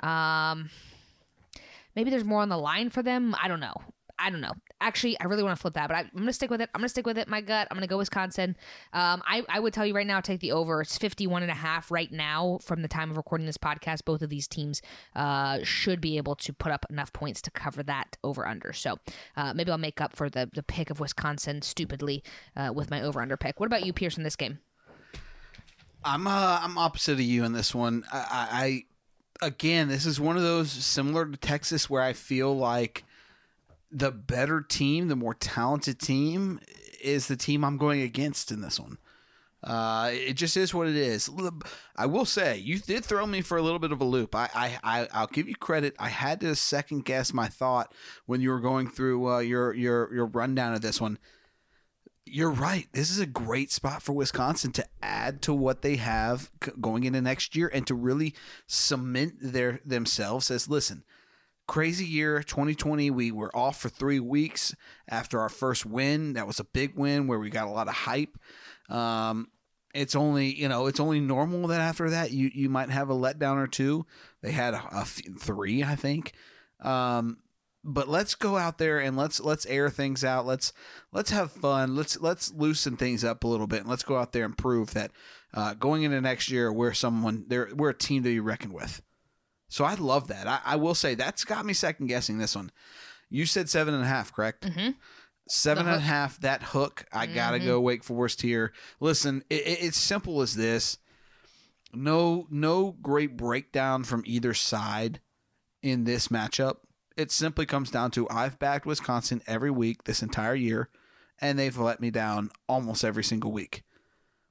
um, 0.00 0.70
maybe 1.96 2.10
there's 2.10 2.24
more 2.24 2.40
on 2.40 2.48
the 2.48 2.58
line 2.58 2.90
for 2.90 3.02
them. 3.02 3.34
I 3.42 3.48
don't 3.48 3.60
know. 3.60 3.74
I 4.20 4.30
don't 4.30 4.40
know. 4.40 4.52
Actually, 4.80 5.18
I 5.18 5.24
really 5.24 5.42
want 5.42 5.56
to 5.56 5.60
flip 5.60 5.74
that, 5.74 5.88
but 5.88 5.96
I, 5.96 6.00
I'm 6.00 6.10
going 6.12 6.26
to 6.26 6.32
stick 6.32 6.50
with 6.50 6.60
it. 6.60 6.68
I'm 6.74 6.80
going 6.80 6.86
to 6.86 6.90
stick 6.90 7.06
with 7.06 7.16
it. 7.16 7.26
My 7.26 7.40
gut. 7.40 7.66
I'm 7.70 7.76
going 7.76 7.86
to 7.86 7.90
go 7.90 7.98
Wisconsin. 7.98 8.56
Um, 8.92 9.22
I, 9.26 9.42
I 9.48 9.60
would 9.60 9.72
tell 9.72 9.86
you 9.86 9.94
right 9.94 10.06
now, 10.06 10.20
take 10.20 10.40
the 10.40 10.52
over. 10.52 10.82
It's 10.82 10.98
51 10.98 11.42
and 11.42 11.50
a 11.50 11.54
half 11.54 11.90
right 11.90 12.12
now 12.12 12.58
from 12.62 12.82
the 12.82 12.88
time 12.88 13.10
of 13.10 13.16
recording 13.16 13.46
this 13.46 13.56
podcast. 13.56 14.04
Both 14.04 14.22
of 14.22 14.28
these 14.28 14.46
teams 14.46 14.82
uh, 15.16 15.60
should 15.62 16.00
be 16.00 16.18
able 16.18 16.34
to 16.36 16.52
put 16.52 16.70
up 16.70 16.84
enough 16.90 17.12
points 17.12 17.40
to 17.42 17.50
cover 17.50 17.82
that 17.84 18.16
over 18.22 18.46
under. 18.46 18.72
So 18.72 18.98
uh, 19.36 19.54
maybe 19.54 19.70
I'll 19.70 19.78
make 19.78 20.00
up 20.00 20.14
for 20.14 20.28
the, 20.28 20.50
the 20.52 20.62
pick 20.62 20.90
of 20.90 21.00
Wisconsin 21.00 21.62
stupidly 21.62 22.22
uh, 22.56 22.72
with 22.74 22.90
my 22.90 23.02
over 23.02 23.20
under 23.22 23.36
pick. 23.36 23.58
What 23.58 23.66
about 23.66 23.86
you, 23.86 23.92
Pierce, 23.92 24.18
in 24.18 24.24
this 24.24 24.36
game? 24.36 24.58
I'm 26.04 26.26
uh, 26.26 26.60
I'm 26.62 26.78
opposite 26.78 27.12
of 27.12 27.20
you 27.20 27.44
in 27.44 27.52
this 27.52 27.74
one. 27.74 28.04
I, 28.10 28.84
I 29.42 29.46
again, 29.46 29.88
this 29.88 30.06
is 30.06 30.20
one 30.20 30.36
of 30.36 30.42
those 30.42 30.70
similar 30.70 31.26
to 31.26 31.36
Texas 31.36 31.90
where 31.90 32.02
I 32.02 32.12
feel 32.12 32.56
like 32.56 33.04
the 33.90 34.10
better 34.10 34.60
team, 34.60 35.08
the 35.08 35.16
more 35.16 35.34
talented 35.34 35.98
team, 35.98 36.60
is 37.02 37.28
the 37.28 37.36
team 37.36 37.64
I'm 37.64 37.78
going 37.78 38.02
against 38.02 38.52
in 38.52 38.60
this 38.60 38.78
one. 38.78 38.98
Uh, 39.62 40.10
it 40.12 40.34
just 40.34 40.56
is 40.56 40.72
what 40.72 40.88
it 40.88 40.96
is. 40.96 41.28
I 41.94 42.06
will 42.06 42.24
say 42.24 42.56
you 42.56 42.78
did 42.78 43.04
throw 43.04 43.26
me 43.26 43.42
for 43.42 43.58
a 43.58 43.62
little 43.62 43.78
bit 43.78 43.92
of 43.92 44.00
a 44.00 44.04
loop. 44.04 44.34
I, 44.34 44.48
I, 44.54 44.78
I 44.82 45.08
I'll 45.12 45.26
give 45.26 45.48
you 45.48 45.54
credit. 45.54 45.94
I 45.98 46.08
had 46.08 46.40
to 46.40 46.54
second 46.56 47.04
guess 47.04 47.34
my 47.34 47.48
thought 47.48 47.92
when 48.24 48.40
you 48.40 48.50
were 48.50 48.60
going 48.60 48.88
through 48.88 49.28
uh, 49.28 49.38
your 49.40 49.74
your 49.74 50.12
your 50.14 50.26
rundown 50.26 50.72
of 50.72 50.80
this 50.80 51.00
one. 51.00 51.18
You're 52.24 52.50
right. 52.50 52.86
This 52.92 53.10
is 53.10 53.18
a 53.18 53.26
great 53.26 53.70
spot 53.70 54.02
for 54.02 54.12
Wisconsin 54.12 54.72
to 54.72 54.86
add 55.02 55.42
to 55.42 55.52
what 55.52 55.82
they 55.82 55.96
have 55.96 56.50
going 56.80 57.04
into 57.04 57.20
next 57.20 57.56
year 57.56 57.70
and 57.72 57.86
to 57.86 57.94
really 57.94 58.34
cement 58.66 59.34
their 59.40 59.80
themselves 59.84 60.50
as 60.50 60.70
listen. 60.70 61.04
Crazy 61.70 62.04
year 62.04 62.42
2020. 62.42 63.12
We 63.12 63.30
were 63.30 63.56
off 63.56 63.80
for 63.80 63.88
three 63.88 64.18
weeks 64.18 64.74
after 65.08 65.38
our 65.38 65.48
first 65.48 65.86
win. 65.86 66.32
That 66.32 66.48
was 66.48 66.58
a 66.58 66.64
big 66.64 66.96
win 66.96 67.28
where 67.28 67.38
we 67.38 67.48
got 67.48 67.68
a 67.68 67.70
lot 67.70 67.86
of 67.86 67.94
hype. 67.94 68.36
Um, 68.88 69.46
it's 69.94 70.16
only 70.16 70.52
you 70.52 70.68
know 70.68 70.88
it's 70.88 70.98
only 70.98 71.20
normal 71.20 71.68
that 71.68 71.80
after 71.80 72.10
that 72.10 72.32
you 72.32 72.50
you 72.52 72.68
might 72.68 72.90
have 72.90 73.08
a 73.08 73.14
letdown 73.14 73.54
or 73.54 73.68
two. 73.68 74.04
They 74.42 74.50
had 74.50 74.74
a, 74.74 75.04
three, 75.04 75.84
I 75.84 75.94
think. 75.94 76.32
Um, 76.80 77.36
but 77.84 78.08
let's 78.08 78.34
go 78.34 78.56
out 78.56 78.78
there 78.78 78.98
and 78.98 79.16
let's 79.16 79.38
let's 79.38 79.64
air 79.66 79.90
things 79.90 80.24
out. 80.24 80.46
Let's 80.46 80.72
let's 81.12 81.30
have 81.30 81.52
fun. 81.52 81.94
Let's 81.94 82.18
let's 82.18 82.52
loosen 82.52 82.96
things 82.96 83.22
up 83.22 83.44
a 83.44 83.48
little 83.48 83.68
bit 83.68 83.82
and 83.82 83.88
let's 83.88 84.02
go 84.02 84.16
out 84.16 84.32
there 84.32 84.44
and 84.44 84.58
prove 84.58 84.92
that 84.94 85.12
uh, 85.54 85.74
going 85.74 86.02
into 86.02 86.20
next 86.20 86.50
year 86.50 86.72
we're 86.72 86.94
someone 86.94 87.44
there 87.46 87.68
we're 87.72 87.90
a 87.90 87.94
team 87.94 88.24
to 88.24 88.28
be 88.28 88.40
reckoned 88.40 88.72
with. 88.72 89.02
So 89.70 89.84
I 89.86 89.94
love 89.94 90.28
that. 90.28 90.46
I, 90.46 90.60
I 90.64 90.76
will 90.76 90.94
say 90.94 91.14
that's 91.14 91.44
got 91.44 91.64
me 91.64 91.72
second 91.72 92.08
guessing 92.08 92.36
this 92.36 92.54
one. 92.54 92.70
You 93.30 93.46
said 93.46 93.70
seven 93.70 93.94
and 93.94 94.02
a 94.02 94.06
half, 94.06 94.32
correct? 94.32 94.66
Mm-hmm. 94.66 94.90
Seven 95.48 95.86
and 95.86 95.96
a 95.96 96.00
half. 96.00 96.38
That 96.40 96.62
hook, 96.62 97.06
I 97.12 97.26
gotta 97.26 97.58
Mhm. 97.58 97.64
go 97.64 97.80
Wake 97.80 98.04
Forest 98.04 98.42
here. 98.42 98.72
Listen, 99.00 99.42
it, 99.48 99.66
it- 99.66 99.82
it's 99.84 99.96
simple 99.98 100.42
as 100.42 100.54
this. 100.56 100.98
No, 101.92 102.46
no 102.50 102.92
great 103.02 103.36
breakdown 103.36 104.04
from 104.04 104.22
either 104.26 104.54
side 104.54 105.20
in 105.82 106.04
this 106.04 106.28
matchup. 106.28 106.76
It 107.16 107.32
simply 107.32 107.66
comes 107.66 107.90
down 107.90 108.10
to 108.12 108.28
I've 108.30 108.58
backed 108.58 108.86
Wisconsin 108.86 109.42
every 109.46 109.70
week 109.70 110.04
this 110.04 110.22
entire 110.22 110.54
year, 110.54 110.88
and 111.40 111.58
they've 111.58 111.76
let 111.76 112.00
me 112.00 112.10
down 112.10 112.50
almost 112.68 113.04
every 113.04 113.24
single 113.24 113.50
week. 113.52 113.82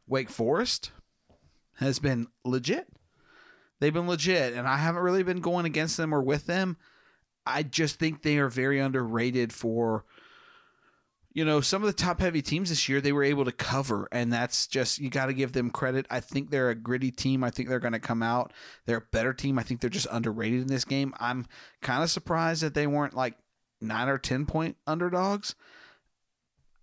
Wake 0.07 0.29
Forest 0.29 0.91
has 1.77 1.99
been 1.99 2.27
legit. 2.43 2.87
They've 3.79 3.93
been 3.93 4.07
legit, 4.07 4.53
and 4.53 4.67
I 4.67 4.77
haven't 4.77 5.03
really 5.03 5.23
been 5.23 5.41
going 5.41 5.65
against 5.65 5.97
them 5.97 6.13
or 6.13 6.21
with 6.21 6.45
them. 6.45 6.77
I 7.45 7.63
just 7.63 7.97
think 7.97 8.21
they 8.21 8.37
are 8.37 8.49
very 8.49 8.79
underrated 8.79 9.53
for 9.53 10.05
you 11.31 11.45
know 11.45 11.61
some 11.61 11.81
of 11.83 11.87
the 11.87 11.93
top 11.93 12.19
heavy 12.19 12.41
teams 12.41 12.69
this 12.69 12.89
year 12.89 12.99
they 12.99 13.11
were 13.11 13.23
able 13.23 13.45
to 13.45 13.51
cover 13.51 14.07
and 14.11 14.33
that's 14.33 14.65
just 14.65 14.97
you 14.99 15.09
got 15.09 15.27
to 15.27 15.33
give 15.33 15.53
them 15.53 15.69
credit. 15.69 16.05
I 16.09 16.19
think 16.19 16.49
they're 16.49 16.69
a 16.69 16.75
gritty 16.75 17.11
team. 17.11 17.43
I 17.43 17.49
think 17.49 17.69
they're 17.69 17.79
going 17.79 17.93
to 17.93 17.99
come 17.99 18.21
out. 18.21 18.51
They're 18.85 18.97
a 18.97 19.11
better 19.11 19.33
team. 19.33 19.57
I 19.57 19.63
think 19.63 19.79
they're 19.79 19.89
just 19.89 20.07
underrated 20.11 20.61
in 20.61 20.67
this 20.67 20.85
game. 20.85 21.13
I'm 21.19 21.45
kind 21.81 22.03
of 22.03 22.09
surprised 22.09 22.63
that 22.63 22.73
they 22.73 22.87
weren't 22.87 23.15
like 23.15 23.35
nine 23.81 24.09
or 24.09 24.17
ten 24.17 24.45
point 24.45 24.75
underdogs 24.85 25.55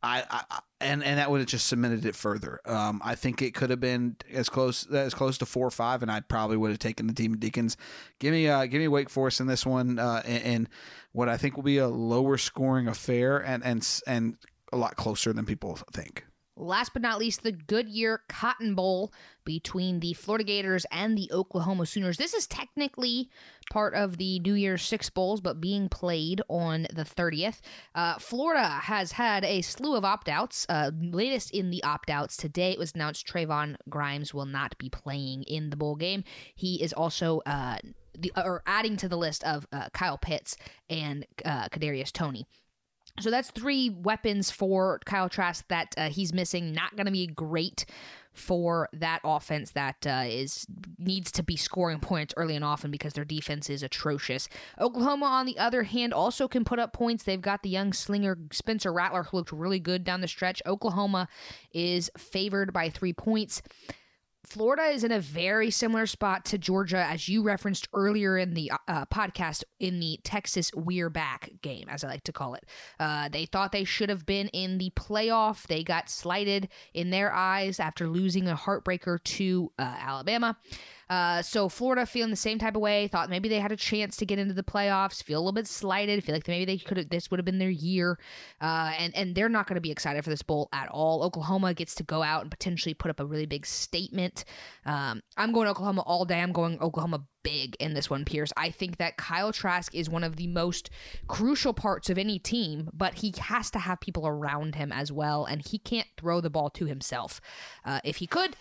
I, 0.06 0.24
I 0.50 0.60
and 0.80 1.02
and 1.02 1.18
that 1.18 1.30
would 1.30 1.40
have 1.40 1.48
just 1.48 1.66
cemented 1.66 2.04
it 2.04 2.14
further. 2.14 2.60
Um, 2.64 3.00
I 3.04 3.14
think 3.14 3.42
it 3.42 3.54
could 3.54 3.70
have 3.70 3.80
been 3.80 4.16
as 4.32 4.48
close 4.48 4.86
as 4.86 5.14
close 5.14 5.38
to 5.38 5.46
four 5.46 5.66
or 5.66 5.70
five, 5.70 6.02
and 6.02 6.10
I 6.10 6.20
probably 6.20 6.56
would 6.56 6.70
have 6.70 6.78
taken 6.78 7.06
the 7.06 7.12
Demon 7.12 7.38
Deacons. 7.38 7.76
Give 8.18 8.32
me 8.32 8.48
uh, 8.48 8.66
give 8.66 8.80
me 8.80 8.88
Wake 8.88 9.10
Forest 9.10 9.40
in 9.40 9.46
this 9.46 9.64
one, 9.64 9.98
uh, 9.98 10.22
and, 10.24 10.42
and 10.44 10.68
what 11.12 11.28
I 11.28 11.36
think 11.36 11.56
will 11.56 11.62
be 11.62 11.78
a 11.78 11.88
lower 11.88 12.36
scoring 12.36 12.88
affair, 12.88 13.38
and 13.38 13.64
and 13.64 13.86
and 14.06 14.36
a 14.72 14.76
lot 14.76 14.96
closer 14.96 15.32
than 15.32 15.46
people 15.46 15.76
think. 15.92 16.25
Last 16.56 16.94
but 16.94 17.02
not 17.02 17.18
least, 17.18 17.42
the 17.42 17.52
Goodyear 17.52 18.22
Cotton 18.28 18.74
Bowl 18.74 19.12
between 19.44 20.00
the 20.00 20.14
Florida 20.14 20.44
Gators 20.44 20.86
and 20.90 21.16
the 21.16 21.30
Oklahoma 21.30 21.84
Sooners. 21.84 22.16
This 22.16 22.32
is 22.32 22.46
technically 22.46 23.28
part 23.70 23.92
of 23.94 24.16
the 24.16 24.38
New 24.40 24.54
Year's 24.54 24.82
Six 24.82 25.10
Bowls, 25.10 25.42
but 25.42 25.60
being 25.60 25.90
played 25.90 26.40
on 26.48 26.86
the 26.92 27.04
30th. 27.04 27.60
Uh, 27.94 28.18
Florida 28.18 28.66
has 28.66 29.12
had 29.12 29.44
a 29.44 29.60
slew 29.60 29.96
of 29.96 30.04
opt 30.04 30.30
outs. 30.30 30.64
Uh, 30.68 30.90
latest 30.98 31.50
in 31.50 31.70
the 31.70 31.82
opt 31.84 32.08
outs 32.08 32.38
today, 32.38 32.72
it 32.72 32.78
was 32.78 32.92
announced 32.94 33.26
Trevon 33.26 33.76
Grimes 33.90 34.32
will 34.32 34.46
not 34.46 34.78
be 34.78 34.88
playing 34.88 35.42
in 35.42 35.68
the 35.68 35.76
bowl 35.76 35.96
game. 35.96 36.24
He 36.54 36.82
is 36.82 36.92
also. 36.92 37.42
Uh, 37.44 37.78
the, 38.18 38.32
or 38.34 38.62
adding 38.66 38.96
to 38.96 39.10
the 39.10 39.16
list 39.18 39.44
of 39.44 39.66
uh, 39.72 39.90
Kyle 39.92 40.16
Pitts 40.16 40.56
and 40.88 41.26
uh, 41.44 41.68
Kadarius 41.68 42.10
Toney. 42.10 42.46
So 43.20 43.30
that's 43.30 43.50
three 43.50 43.90
weapons 43.90 44.50
for 44.50 45.00
Kyle 45.06 45.28
Trask 45.28 45.66
that 45.68 45.94
uh, 45.96 46.08
he's 46.10 46.32
missing. 46.32 46.72
Not 46.72 46.96
going 46.96 47.06
to 47.06 47.12
be 47.12 47.26
great 47.26 47.86
for 48.36 48.90
that 48.92 49.20
offense 49.24 49.70
that 49.70 50.06
uh, 50.06 50.24
is 50.26 50.66
needs 50.98 51.32
to 51.32 51.42
be 51.42 51.56
scoring 51.56 51.98
points 52.00 52.34
early 52.36 52.54
and 52.54 52.64
often 52.64 52.90
because 52.90 53.14
their 53.14 53.24
defense 53.24 53.70
is 53.70 53.82
atrocious. 53.82 54.48
Oklahoma, 54.78 55.24
on 55.24 55.46
the 55.46 55.58
other 55.58 55.84
hand, 55.84 56.12
also 56.12 56.46
can 56.46 56.62
put 56.64 56.78
up 56.78 56.92
points. 56.92 57.24
They've 57.24 57.40
got 57.40 57.62
the 57.62 57.70
young 57.70 57.94
slinger 57.94 58.36
Spencer 58.52 58.92
Rattler 58.92 59.22
who 59.24 59.38
looked 59.38 59.52
really 59.52 59.80
good 59.80 60.04
down 60.04 60.20
the 60.20 60.28
stretch. 60.28 60.60
Oklahoma 60.66 61.28
is 61.72 62.10
favored 62.18 62.74
by 62.74 62.90
three 62.90 63.14
points. 63.14 63.62
Florida 64.46 64.84
is 64.84 65.02
in 65.02 65.10
a 65.10 65.18
very 65.18 65.70
similar 65.70 66.06
spot 66.06 66.44
to 66.46 66.58
Georgia, 66.58 66.98
as 66.98 67.28
you 67.28 67.42
referenced 67.42 67.88
earlier 67.92 68.38
in 68.38 68.54
the 68.54 68.70
uh, 68.86 69.04
podcast 69.06 69.64
in 69.80 69.98
the 69.98 70.20
Texas 70.22 70.70
We're 70.72 71.10
Back 71.10 71.50
game, 71.62 71.88
as 71.88 72.04
I 72.04 72.08
like 72.08 72.24
to 72.24 72.32
call 72.32 72.54
it. 72.54 72.64
Uh, 73.00 73.28
they 73.28 73.46
thought 73.46 73.72
they 73.72 73.84
should 73.84 74.08
have 74.08 74.24
been 74.24 74.46
in 74.48 74.78
the 74.78 74.90
playoff. 74.90 75.66
They 75.66 75.82
got 75.82 76.08
slighted 76.08 76.68
in 76.94 77.10
their 77.10 77.32
eyes 77.32 77.80
after 77.80 78.08
losing 78.08 78.48
a 78.48 78.54
heartbreaker 78.54 79.22
to 79.22 79.72
uh, 79.78 79.82
Alabama. 79.82 80.56
Uh, 81.08 81.42
so 81.42 81.68
Florida 81.68 82.04
feeling 82.04 82.30
the 82.30 82.36
same 82.36 82.58
type 82.58 82.74
of 82.74 82.82
way, 82.82 83.08
thought 83.08 83.30
maybe 83.30 83.48
they 83.48 83.60
had 83.60 83.72
a 83.72 83.76
chance 83.76 84.16
to 84.16 84.26
get 84.26 84.38
into 84.38 84.54
the 84.54 84.62
playoffs, 84.62 85.22
feel 85.22 85.38
a 85.38 85.40
little 85.40 85.52
bit 85.52 85.66
slighted, 85.66 86.24
feel 86.24 86.34
like 86.34 86.48
maybe 86.48 86.64
they 86.64 86.78
could 86.78 87.10
this 87.10 87.30
would 87.30 87.38
have 87.38 87.44
been 87.44 87.58
their 87.58 87.70
year. 87.70 88.18
Uh, 88.60 88.92
and 88.98 89.16
and 89.16 89.34
they're 89.34 89.48
not 89.48 89.66
going 89.66 89.76
to 89.76 89.80
be 89.80 89.90
excited 89.90 90.22
for 90.24 90.30
this 90.30 90.42
bowl 90.42 90.68
at 90.72 90.88
all. 90.88 91.22
Oklahoma 91.22 91.74
gets 91.74 91.94
to 91.96 92.02
go 92.02 92.22
out 92.22 92.42
and 92.42 92.50
potentially 92.50 92.94
put 92.94 93.10
up 93.10 93.20
a 93.20 93.26
really 93.26 93.46
big 93.46 93.66
statement. 93.66 94.44
Um, 94.84 95.22
I'm 95.36 95.52
going 95.52 95.68
Oklahoma 95.68 96.02
all 96.02 96.24
day. 96.24 96.40
I'm 96.40 96.52
going 96.52 96.80
Oklahoma 96.80 97.24
big 97.46 97.76
in 97.78 97.94
this 97.94 98.10
one, 98.10 98.24
Pierce. 98.24 98.52
I 98.56 98.70
think 98.70 98.96
that 98.96 99.16
Kyle 99.16 99.52
Trask 99.52 99.94
is 99.94 100.10
one 100.10 100.24
of 100.24 100.34
the 100.34 100.48
most 100.48 100.90
crucial 101.28 101.72
parts 101.72 102.10
of 102.10 102.18
any 102.18 102.40
team, 102.40 102.90
but 102.92 103.14
he 103.14 103.32
has 103.40 103.70
to 103.70 103.78
have 103.78 104.00
people 104.00 104.26
around 104.26 104.74
him 104.74 104.90
as 104.90 105.12
well, 105.12 105.44
and 105.44 105.64
he 105.64 105.78
can't 105.78 106.08
throw 106.16 106.40
the 106.40 106.50
ball 106.50 106.70
to 106.70 106.86
himself. 106.86 107.40
Uh, 107.84 108.00
if 108.02 108.16
he 108.16 108.26
could, 108.26 108.56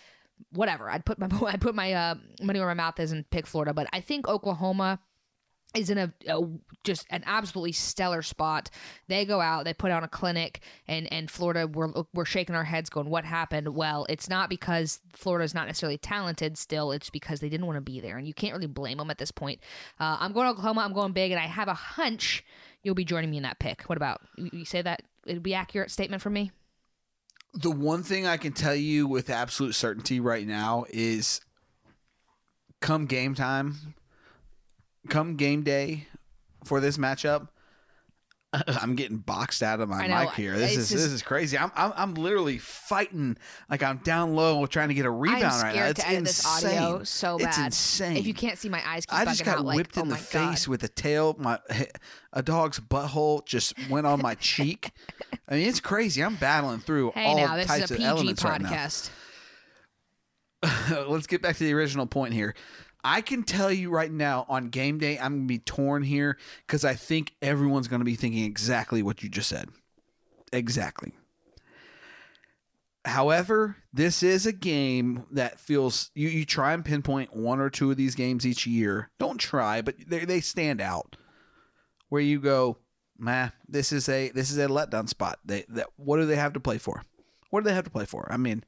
whatever. 0.52 0.90
I'd 0.90 1.06
put 1.06 1.20
my 1.20 1.28
I 1.48 1.58
put 1.58 1.76
my 1.76 1.94
uh, 1.94 2.16
money 2.42 2.60
where 2.60 2.68
my 2.68 2.74
mouth 2.74 3.00
is 3.00 3.12
and 3.12 3.30
pick 3.30 3.48
Florida, 3.48 3.74
but 3.74 3.88
I 3.94 4.02
think 4.02 4.28
Oklahoma 4.28 5.00
is 5.76 5.90
in 5.90 5.98
a, 5.98 6.14
a, 6.28 6.42
just 6.86 7.06
an 7.10 7.22
absolutely 7.26 7.74
stellar 7.74 8.22
spot. 8.22 8.70
They 9.10 9.26
go 9.26 9.42
out, 9.42 9.66
they 9.66 9.74
put 9.74 9.92
on 9.92 10.04
a 10.04 10.08
clinic, 10.08 10.62
and 10.88 11.12
and 11.12 11.30
Florida 11.30 11.68
we're 11.68 11.92
we're 12.14 12.26
shaking 12.26 12.56
our 12.56 12.64
heads, 12.64 12.90
going, 12.90 13.10
"What 13.10 13.26
happened?" 13.26 13.76
Well, 13.76 14.06
it's 14.10 14.30
not 14.30 14.50
because 14.50 15.02
Florida's 15.14 15.54
not 15.54 15.68
necessarily 15.68 15.98
talented. 15.98 16.58
Still, 16.58 16.92
it's 16.92 17.10
because 17.10 17.40
they 17.40 17.50
didn't 17.50 17.66
want 17.66 17.78
to 17.78 17.82
be 17.82 18.00
there, 18.00 18.18
and 18.18 18.28
you 18.28 18.34
can't 18.34 18.54
really 18.54 18.68
blame 18.68 18.98
them 18.98 19.12
at 19.12 19.18
this 19.18 19.32
point. 19.32 19.60
Uh, 20.00 20.18
I'm 20.20 20.32
going 20.32 20.48
Oklahoma. 20.48 20.82
I'm 20.82 20.94
going 20.94 21.12
big, 21.12 21.32
and 21.32 21.40
I 21.40 21.48
have 21.48 21.68
a 21.68 21.74
hunch 21.74 22.44
you'll 22.84 22.96
be 22.96 23.04
joining 23.04 23.32
me 23.32 23.38
in 23.38 23.44
that 23.44 23.60
pick. 23.60 23.82
What 23.84 23.98
about 23.98 24.22
you? 24.38 24.64
say 24.64 24.82
that 24.82 25.02
it'd 25.26 25.44
be 25.44 25.56
accurate 25.56 25.92
statement 25.92 26.22
from 26.22 26.34
me? 26.34 26.52
The 27.56 27.72
one 27.72 28.04
thing 28.04 28.28
I 28.28 28.38
can 28.38 28.52
tell 28.52 28.76
you 28.76 29.08
with 29.08 29.30
absolute 29.30 29.76
certainty 29.76 30.20
right 30.20 30.46
now 30.46 30.86
is 30.90 31.40
come 32.82 33.06
game 33.06 33.34
time, 33.34 33.96
come 35.10 35.38
game 35.38 35.64
day 35.64 36.08
for 36.66 36.80
this 36.80 36.98
matchup, 36.98 37.48
I'm 38.82 38.96
getting 38.96 39.18
boxed 39.18 39.64
out 39.64 39.80
of 39.80 39.90
my 39.90 40.08
mic 40.08 40.34
here. 40.36 40.58
This 40.58 40.72
is 40.72 40.90
just, 40.90 41.04
this 41.04 41.12
is 41.12 41.22
crazy. 41.22 41.58
I'm, 41.58 41.72
I'm 41.76 41.94
I'm 41.96 42.14
literally 42.16 42.58
fighting 42.58 43.38
like 43.70 43.84
I'm 43.84 43.98
down 43.98 44.36
low 44.36 44.66
trying 44.66 44.90
to 44.90 44.94
get 44.94 45.06
a 45.06 45.10
rebound 45.10 45.64
right 45.64 45.76
now. 45.76 45.86
It's 45.88 46.02
to 46.02 46.08
edit 46.08 46.20
insane. 46.20 46.24
this 46.24 46.46
audio 46.46 47.04
so 47.04 47.38
bad. 47.38 47.48
It's 47.48 47.58
insane. 47.58 48.18
If 48.18 48.28
you 48.28 48.34
can't 48.34 48.58
see 48.58 48.70
my 48.70 48.82
eyes, 48.88 49.06
I 49.10 49.26
just 49.26 49.44
got 49.44 49.60
out, 49.60 49.66
whipped 49.66 49.98
like, 49.98 50.06
in 50.06 50.12
oh 50.12 50.16
the 50.16 50.22
face 50.22 50.66
God. 50.66 50.72
with 50.72 50.84
a 50.84 50.88
tail. 50.88 51.36
My 51.38 51.60
a 52.34 52.42
dog's 52.42 52.80
butthole 52.80 53.46
just 53.46 53.74
went 53.90 54.08
on 54.08 54.22
my 54.22 54.36
cheek. 54.40 54.92
I 55.48 55.56
mean, 55.56 55.68
it's 55.68 55.80
crazy. 55.80 56.24
I'm 56.24 56.36
battling 56.36 56.80
through 56.80 57.12
hey, 57.16 57.26
all 57.26 57.38
now, 57.38 57.64
types 57.64 57.92
of 57.92 58.00
elements 58.00 58.44
podcast. 58.44 59.10
right 60.64 60.90
now. 60.92 61.06
Let's 61.08 61.28
get 61.28 61.42
back 61.42 61.58
to 61.58 61.64
the 61.64 61.74
original 61.74 62.06
point 62.06 62.34
here. 62.34 62.56
I 63.06 63.22
can 63.22 63.44
tell 63.44 63.72
you 63.72 63.92
right 63.92 64.12
now 64.12 64.48
on 64.50 64.70
game 64.70 64.98
day, 64.98 65.20
I'm 65.20 65.34
going 65.34 65.42
to 65.44 65.48
be 65.48 65.60
torn 65.60 66.02
here 66.02 66.40
because 66.66 66.84
I 66.84 66.96
think 66.96 67.36
everyone's 67.40 67.88
going 67.88 68.00
to 68.00 68.06
be 68.06 68.16
thinking 68.16 68.44
exactly 68.46 69.04
what 69.04 69.22
you 69.22 69.30
just 69.30 69.48
said. 69.48 69.70
Exactly. 70.52 71.14
However, 73.06 73.78
this 73.94 74.24
is 74.24 74.48
a 74.48 74.52
game 74.52 75.24
that 75.32 75.60
feels 75.60 76.10
you, 76.16 76.30
you 76.30 76.46
try 76.46 76.74
and 76.74 76.84
pinpoint 76.84 77.36
one 77.36 77.60
or 77.60 77.70
two 77.70 77.92
of 77.92 77.98
these 77.98 78.16
games 78.16 78.44
each 78.44 78.66
year. 78.66 79.12
Don't 79.20 79.38
try, 79.38 79.84
but 79.84 79.94
they, 80.08 80.26
they 80.26 80.42
stand 80.42 80.82
out. 80.82 81.16
Where 82.10 82.22
you 82.22 82.40
go, 82.40 82.78
man, 83.20 83.52
this 83.68 83.92
is 83.92 84.10
a 84.10 84.30
this 84.30 84.50
is 84.50 84.58
a 84.58 84.68
letdown 84.68 85.08
spot. 85.08 85.40
They 85.46 85.66
that 85.70 85.88
what 85.98 86.18
do 86.18 86.26
they 86.26 86.38
have 86.38 86.54
to 86.54 86.60
play 86.60 86.80
for? 86.80 87.04
What 87.52 87.64
do 87.64 87.70
they 87.70 87.76
have 87.76 87.84
to 87.84 87.92
play 87.92 88.06
for? 88.06 88.28
I 88.32 88.38
mean, 88.38 88.64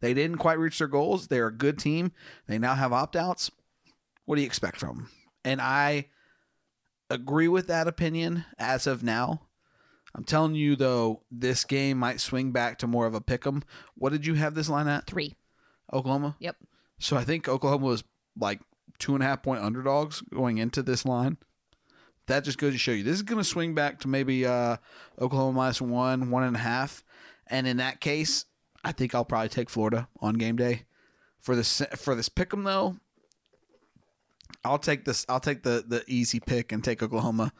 they 0.00 0.14
didn't 0.14 0.38
quite 0.38 0.58
reach 0.58 0.78
their 0.78 0.88
goals. 0.88 1.26
They're 1.26 1.48
a 1.48 1.52
good 1.52 1.78
team. 1.78 2.12
They 2.46 2.58
now 2.58 2.74
have 2.74 2.92
opt 2.92 3.16
outs. 3.16 3.50
What 4.24 4.36
do 4.36 4.42
you 4.42 4.46
expect 4.46 4.78
from 4.78 4.96
them? 4.96 5.08
And 5.44 5.60
I 5.60 6.08
agree 7.10 7.48
with 7.48 7.66
that 7.66 7.88
opinion 7.88 8.44
as 8.58 8.86
of 8.86 9.02
now. 9.02 9.42
I'm 10.14 10.24
telling 10.24 10.54
you 10.54 10.76
though, 10.76 11.22
this 11.30 11.64
game 11.64 11.98
might 11.98 12.20
swing 12.20 12.52
back 12.52 12.78
to 12.78 12.86
more 12.86 13.06
of 13.06 13.14
a 13.14 13.20
pick 13.20 13.46
'em. 13.46 13.62
What 13.94 14.12
did 14.12 14.26
you 14.26 14.34
have 14.34 14.54
this 14.54 14.68
line 14.68 14.88
at? 14.88 15.06
Three. 15.06 15.34
Oklahoma. 15.92 16.36
Yep. 16.38 16.56
So 16.98 17.16
I 17.16 17.24
think 17.24 17.48
Oklahoma 17.48 17.86
was 17.86 18.04
like 18.38 18.60
two 18.98 19.14
and 19.14 19.22
a 19.22 19.26
half 19.26 19.42
point 19.42 19.62
underdogs 19.62 20.20
going 20.32 20.58
into 20.58 20.82
this 20.82 21.04
line. 21.04 21.38
That 22.26 22.44
just 22.44 22.58
goes 22.58 22.72
to 22.72 22.78
show 22.78 22.92
you 22.92 23.02
this 23.02 23.16
is 23.16 23.22
going 23.22 23.38
to 23.38 23.44
swing 23.44 23.74
back 23.74 24.00
to 24.00 24.08
maybe 24.08 24.46
uh, 24.46 24.76
Oklahoma 25.20 25.56
minus 25.56 25.80
one, 25.80 26.30
one 26.30 26.44
and 26.44 26.54
a 26.54 26.60
half, 26.60 27.02
and 27.48 27.66
in 27.66 27.78
that 27.78 28.00
case, 28.00 28.44
I 28.84 28.92
think 28.92 29.14
I'll 29.14 29.24
probably 29.24 29.48
take 29.48 29.68
Florida 29.68 30.08
on 30.20 30.34
game 30.34 30.56
day. 30.56 30.84
For 31.40 31.56
this 31.56 31.82
for 31.96 32.14
this 32.14 32.28
pick 32.28 32.54
'em 32.54 32.62
though, 32.62 32.98
I'll 34.64 34.78
take 34.78 35.04
this. 35.04 35.26
I'll 35.28 35.40
take 35.40 35.62
the 35.62 35.84
the 35.86 36.04
easy 36.06 36.40
pick 36.40 36.72
and 36.72 36.82
take 36.82 37.02
Oklahoma. 37.02 37.52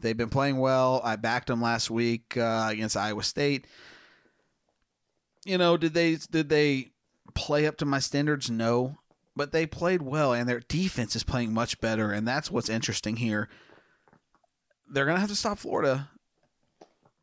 They've 0.00 0.16
been 0.16 0.28
playing 0.28 0.58
well. 0.58 1.00
I 1.02 1.16
backed 1.16 1.46
them 1.46 1.62
last 1.62 1.90
week 1.90 2.36
uh, 2.36 2.68
against 2.70 2.96
Iowa 2.96 3.22
State. 3.22 3.66
You 5.44 5.58
know, 5.58 5.76
did 5.76 5.94
they 5.94 6.16
did 6.30 6.48
they 6.48 6.90
play 7.34 7.66
up 7.66 7.76
to 7.78 7.84
my 7.84 8.00
standards? 8.00 8.50
No, 8.50 8.98
but 9.36 9.52
they 9.52 9.66
played 9.66 10.02
well, 10.02 10.32
and 10.32 10.48
their 10.48 10.60
defense 10.60 11.16
is 11.16 11.22
playing 11.22 11.52
much 11.52 11.80
better, 11.80 12.12
and 12.12 12.26
that's 12.26 12.50
what's 12.50 12.68
interesting 12.68 13.16
here. 13.16 13.48
They're 14.88 15.06
gonna 15.06 15.20
have 15.20 15.30
to 15.30 15.36
stop 15.36 15.58
Florida. 15.58 16.10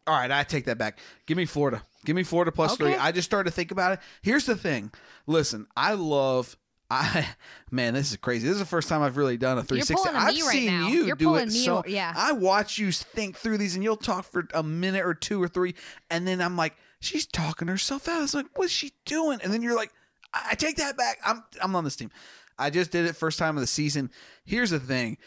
All 0.07 0.17
right, 0.17 0.31
I 0.31 0.43
take 0.43 0.65
that 0.65 0.77
back. 0.77 0.99
Give 1.27 1.37
me 1.37 1.45
Florida. 1.45 1.83
Give 2.05 2.15
me 2.15 2.23
Florida 2.23 2.51
plus 2.51 2.73
okay. 2.73 2.83
three. 2.83 2.95
I 2.95 3.11
just 3.11 3.27
started 3.27 3.49
to 3.49 3.55
think 3.55 3.71
about 3.71 3.93
it. 3.93 3.99
Here's 4.21 4.45
the 4.45 4.55
thing. 4.55 4.91
Listen, 5.27 5.67
I 5.75 5.93
love 5.93 6.57
I 6.91 7.25
man, 7.71 7.93
this 7.93 8.11
is 8.11 8.17
crazy. 8.17 8.47
This 8.47 8.55
is 8.55 8.59
the 8.59 8.65
first 8.65 8.89
time 8.89 9.01
I've 9.01 9.15
really 9.15 9.37
done 9.37 9.57
a 9.57 9.63
360. 9.63 10.09
I've 10.09 10.25
right 10.25 10.35
seen 10.35 10.65
now. 10.65 10.87
you 10.89 11.05
You're 11.05 11.15
do 11.15 11.35
it 11.37 11.49
so. 11.51 11.83
Yeah. 11.87 12.13
I 12.13 12.33
watch 12.33 12.77
you 12.77 12.91
think 12.91 13.37
through 13.37 13.59
these, 13.59 13.75
and 13.75 13.83
you'll 13.83 13.95
talk 13.95 14.25
for 14.25 14.47
a 14.53 14.61
minute 14.61 15.05
or 15.05 15.13
two 15.13 15.41
or 15.41 15.47
three, 15.47 15.73
and 16.09 16.27
then 16.27 16.41
I'm 16.41 16.57
like, 16.57 16.75
she's 16.99 17.25
talking 17.25 17.69
herself 17.69 18.09
out. 18.09 18.17
I 18.17 18.21
was 18.21 18.33
like, 18.33 18.47
what's 18.55 18.73
she 18.73 18.91
doing? 19.05 19.39
And 19.41 19.53
then 19.53 19.61
you're 19.61 19.75
like, 19.75 19.93
I, 20.33 20.49
I 20.51 20.55
take 20.55 20.75
that 20.77 20.97
back. 20.97 21.17
I'm 21.25 21.43
I'm 21.61 21.75
on 21.77 21.85
this 21.85 21.95
team. 21.95 22.11
I 22.59 22.69
just 22.69 22.91
did 22.91 23.05
it 23.05 23.15
first 23.15 23.39
time 23.39 23.55
of 23.55 23.61
the 23.61 23.67
season. 23.67 24.11
Here's 24.43 24.71
the 24.71 24.79
thing: 24.79 25.17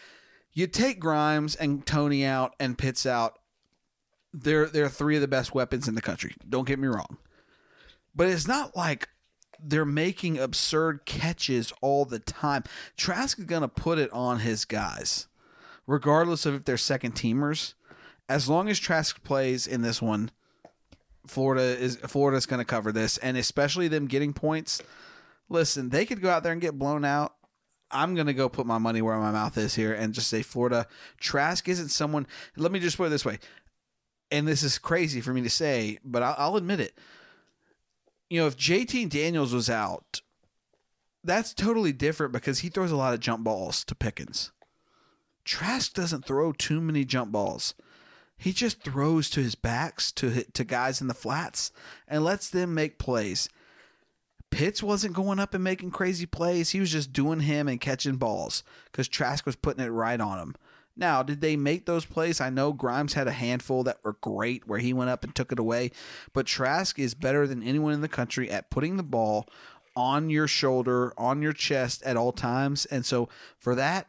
you 0.53 0.66
take 0.66 1.00
Grimes 1.00 1.57
and 1.57 1.85
Toney 1.87 2.27
out 2.27 2.55
and 2.61 2.77
Pitts 2.77 3.07
out. 3.07 3.38
They're 4.35 4.66
they're 4.66 4.90
three 4.90 5.14
of 5.14 5.22
the 5.22 5.29
best 5.29 5.55
weapons 5.55 5.88
in 5.88 5.94
the 5.94 6.03
country. 6.03 6.35
Don't 6.46 6.68
get 6.68 6.79
me 6.79 6.88
wrong, 6.88 7.16
but 8.14 8.29
it's 8.29 8.46
not 8.46 8.77
like 8.77 9.09
they're 9.64 9.85
making 9.85 10.38
absurd 10.38 11.05
catches 11.05 11.72
all 11.81 12.05
the 12.05 12.18
time. 12.18 12.64
Trask 12.96 13.38
is 13.38 13.44
going 13.44 13.62
to 13.62 13.68
put 13.68 13.98
it 13.98 14.12
on 14.12 14.40
his 14.40 14.64
guys, 14.64 15.27
regardless 15.87 16.46
of 16.46 16.55
if 16.55 16.64
they're 16.64 16.77
second 16.77 17.14
teamers. 17.14 17.74
As 18.29 18.48
long 18.48 18.68
as 18.68 18.79
Trask 18.79 19.22
plays 19.22 19.66
in 19.66 19.83
this 19.83 20.00
one, 20.00 20.31
Florida 21.27 21.62
is 21.62 21.96
Florida's 21.96 22.46
going 22.46 22.59
to 22.59 22.64
cover 22.64 22.92
this, 22.92 23.18
and 23.18 23.37
especially 23.37 23.88
them 23.88 24.07
getting 24.07 24.33
points. 24.33 24.83
Listen, 25.48 25.88
they 25.88 26.05
could 26.07 26.20
go 26.20 26.31
out 26.31 26.42
there 26.42 26.53
and 26.53 26.61
get 26.61 26.79
blown 26.79 27.05
out. 27.05 27.35
I'm 27.90 28.14
going 28.14 28.27
to 28.27 28.35
go 28.35 28.48
put 28.48 28.66
my 28.66 28.79
money 28.79 29.03
where 29.03 29.18
my 29.18 29.31
mouth 29.31 29.57
is 29.57 29.74
here 29.74 29.94
and 29.94 30.14
just 30.14 30.29
say 30.29 30.42
Florida. 30.42 30.87
Trask 31.20 31.68
isn't 31.68 31.90
someone. 31.90 32.27
Let 32.57 32.72
me 32.72 32.81
just 32.81 32.96
put 32.96 33.07
it 33.07 33.11
this 33.11 33.24
way, 33.24 33.38
and 34.31 34.46
this 34.46 34.62
is 34.62 34.79
crazy 34.79 35.20
for 35.20 35.33
me 35.33 35.42
to 35.42 35.50
say, 35.50 35.98
but 36.05 36.22
I'll, 36.22 36.35
I'll 36.38 36.57
admit 36.57 36.81
it 36.81 36.98
you 38.34 38.40
know, 38.40 38.48
if 38.48 38.56
JT 38.56 39.10
Daniels 39.10 39.54
was 39.54 39.70
out, 39.70 40.20
that's 41.22 41.54
totally 41.54 41.92
different 41.92 42.32
because 42.32 42.58
he 42.58 42.68
throws 42.68 42.90
a 42.90 42.96
lot 42.96 43.14
of 43.14 43.20
jump 43.20 43.44
balls 43.44 43.84
to 43.84 43.94
Pickens. 43.94 44.50
Trask 45.44 45.92
doesn't 45.94 46.24
throw 46.24 46.50
too 46.50 46.80
many 46.80 47.04
jump 47.04 47.30
balls. 47.30 47.74
He 48.36 48.52
just 48.52 48.82
throws 48.82 49.30
to 49.30 49.40
his 49.40 49.54
backs 49.54 50.10
to 50.12 50.42
to 50.42 50.64
guys 50.64 51.00
in 51.00 51.06
the 51.06 51.14
flats 51.14 51.70
and 52.08 52.24
lets 52.24 52.50
them 52.50 52.74
make 52.74 52.98
plays. 52.98 53.48
Pitts 54.50 54.82
wasn't 54.82 55.14
going 55.14 55.38
up 55.38 55.54
and 55.54 55.62
making 55.62 55.92
crazy 55.92 56.26
plays. 56.26 56.70
He 56.70 56.80
was 56.80 56.90
just 56.90 57.12
doing 57.12 57.38
him 57.38 57.68
and 57.68 57.80
catching 57.80 58.16
balls 58.16 58.64
because 58.86 59.06
Trask 59.06 59.46
was 59.46 59.54
putting 59.54 59.84
it 59.84 59.90
right 59.90 60.20
on 60.20 60.40
him. 60.40 60.56
Now, 60.96 61.22
did 61.22 61.40
they 61.40 61.57
make 61.57 61.87
those 61.87 62.04
plays? 62.04 62.40
I 62.40 62.50
know 62.50 62.72
Grimes 62.72 63.14
had 63.14 63.26
a 63.26 63.33
handful 63.33 63.83
that 63.85 63.98
were 64.04 64.16
great 64.20 64.66
where 64.68 64.78
he 64.78 64.92
went 64.92 65.11
up 65.11 65.24
and 65.24 65.35
took 65.35 65.50
it 65.50 65.59
away, 65.59 65.90
but 66.33 66.46
Trask 66.46 66.98
is 66.98 67.14
better 67.14 67.46
than 67.46 67.62
anyone 67.62 67.92
in 67.92 68.00
the 68.00 68.09
country 68.09 68.50
at 68.50 68.70
putting 68.70 68.96
the 68.96 69.02
ball 69.02 69.46
on 69.96 70.30
your 70.30 70.46
shoulder, 70.46 71.12
on 71.18 71.42
your 71.42 71.52
chest 71.52 72.02
at 72.04 72.16
all 72.16 72.33
times. 72.33 72.87
And 72.87 73.04
so 73.04 73.28
for 73.59 73.74
that, 73.74 74.09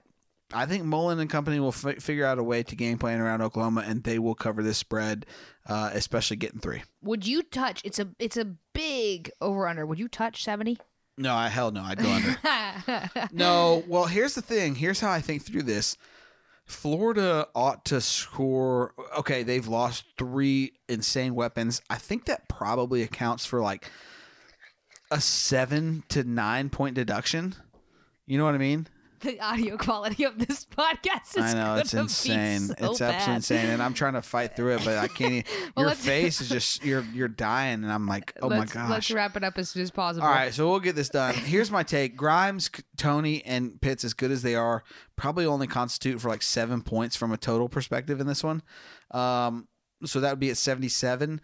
I 0.53 0.65
think 0.65 0.83
Mullen 0.83 1.19
and 1.19 1.29
company 1.29 1.59
will 1.59 1.69
f- 1.69 2.01
figure 2.01 2.25
out 2.25 2.37
a 2.37 2.43
way 2.43 2.63
to 2.63 2.75
game 2.75 2.97
plan 2.97 3.19
around 3.19 3.41
Oklahoma, 3.41 3.83
and 3.85 4.03
they 4.03 4.19
will 4.19 4.35
cover 4.35 4.61
this 4.61 4.77
spread, 4.77 5.25
uh, 5.67 5.89
especially 5.93 6.37
getting 6.37 6.59
three. 6.59 6.83
Would 7.01 7.25
you 7.25 7.41
touch? 7.41 7.81
It's 7.83 7.99
a 7.99 8.09
it's 8.19 8.37
a 8.37 8.53
big 8.73 9.31
over 9.41 9.67
under. 9.67 9.85
Would 9.85 9.99
you 9.99 10.07
touch 10.07 10.43
seventy? 10.43 10.77
No, 11.17 11.33
I 11.33 11.47
hell 11.47 11.71
no, 11.71 11.81
I'd 11.81 11.97
go 11.97 12.09
under. 12.09 13.09
no, 13.31 13.83
well, 13.87 14.05
here's 14.05 14.35
the 14.35 14.41
thing. 14.41 14.75
Here's 14.75 14.99
how 14.99 15.09
I 15.09 15.21
think 15.21 15.43
through 15.43 15.63
this. 15.63 15.97
Florida 16.65 17.47
ought 17.53 17.85
to 17.85 18.01
score. 18.01 18.93
Okay, 19.17 19.43
they've 19.43 19.67
lost 19.67 20.05
three 20.17 20.73
insane 20.89 21.35
weapons. 21.35 21.81
I 21.89 21.95
think 21.95 22.25
that 22.25 22.49
probably 22.49 23.03
accounts 23.03 23.45
for 23.45 23.61
like 23.61 23.89
a 25.11 25.21
seven 25.21 26.03
to 26.09 26.23
nine 26.23 26.69
point 26.69 26.95
deduction. 26.95 27.55
You 28.25 28.37
know 28.39 28.45
what 28.45 28.55
I 28.55 28.59
mean? 28.59 28.87
The 29.21 29.39
audio 29.39 29.77
quality 29.77 30.23
of 30.23 30.37
this 30.37 30.65
podcast 30.65 31.37
is 31.37 31.43
I 31.43 31.53
know 31.53 31.75
it's 31.75 31.93
insane. 31.93 32.67
So 32.67 32.73
it's 32.77 32.99
bad. 32.99 33.15
absolutely 33.15 33.35
insane, 33.35 33.69
and 33.69 33.81
I'm 33.81 33.93
trying 33.93 34.13
to 34.13 34.21
fight 34.21 34.55
through 34.55 34.75
it, 34.75 34.85
but 34.85 34.97
I 34.97 35.07
can't. 35.07 35.33
Even, 35.33 35.45
Well, 35.75 35.87
your 35.87 35.95
face 35.95 36.41
is 36.41 36.49
just 36.55 36.83
you're 36.83 37.03
you're 37.13 37.27
dying, 37.27 37.83
and 37.83 37.91
I'm 37.91 38.07
like, 38.07 38.33
oh 38.41 38.49
my 38.49 38.65
gosh. 38.65 38.89
Let's 38.89 39.11
wrap 39.11 39.35
it 39.35 39.43
up 39.43 39.57
as 39.57 39.69
soon 39.69 39.83
as 39.83 39.91
possible. 39.91 40.25
All 40.25 40.33
right, 40.33 40.53
so 40.53 40.69
we'll 40.69 40.79
get 40.79 40.95
this 40.95 41.09
done. 41.09 41.33
Here's 41.33 41.71
my 41.71 41.83
take: 41.83 42.15
Grimes, 42.15 42.69
Toney, 42.97 43.43
and 43.45 43.79
Pitts, 43.81 44.03
as 44.03 44.13
good 44.13 44.31
as 44.31 44.41
they 44.41 44.55
are, 44.55 44.83
probably 45.15 45.45
only 45.45 45.67
constitute 45.67 46.21
for 46.21 46.29
like 46.29 46.41
seven 46.41 46.81
points 46.81 47.15
from 47.15 47.31
a 47.31 47.37
total 47.37 47.69
perspective 47.69 48.19
in 48.19 48.27
this 48.27 48.43
one. 48.43 48.61
Um, 49.11 49.67
so 50.03 50.19
that 50.19 50.31
would 50.31 50.39
be 50.39 50.49
at 50.49 50.57
77. 50.57 51.41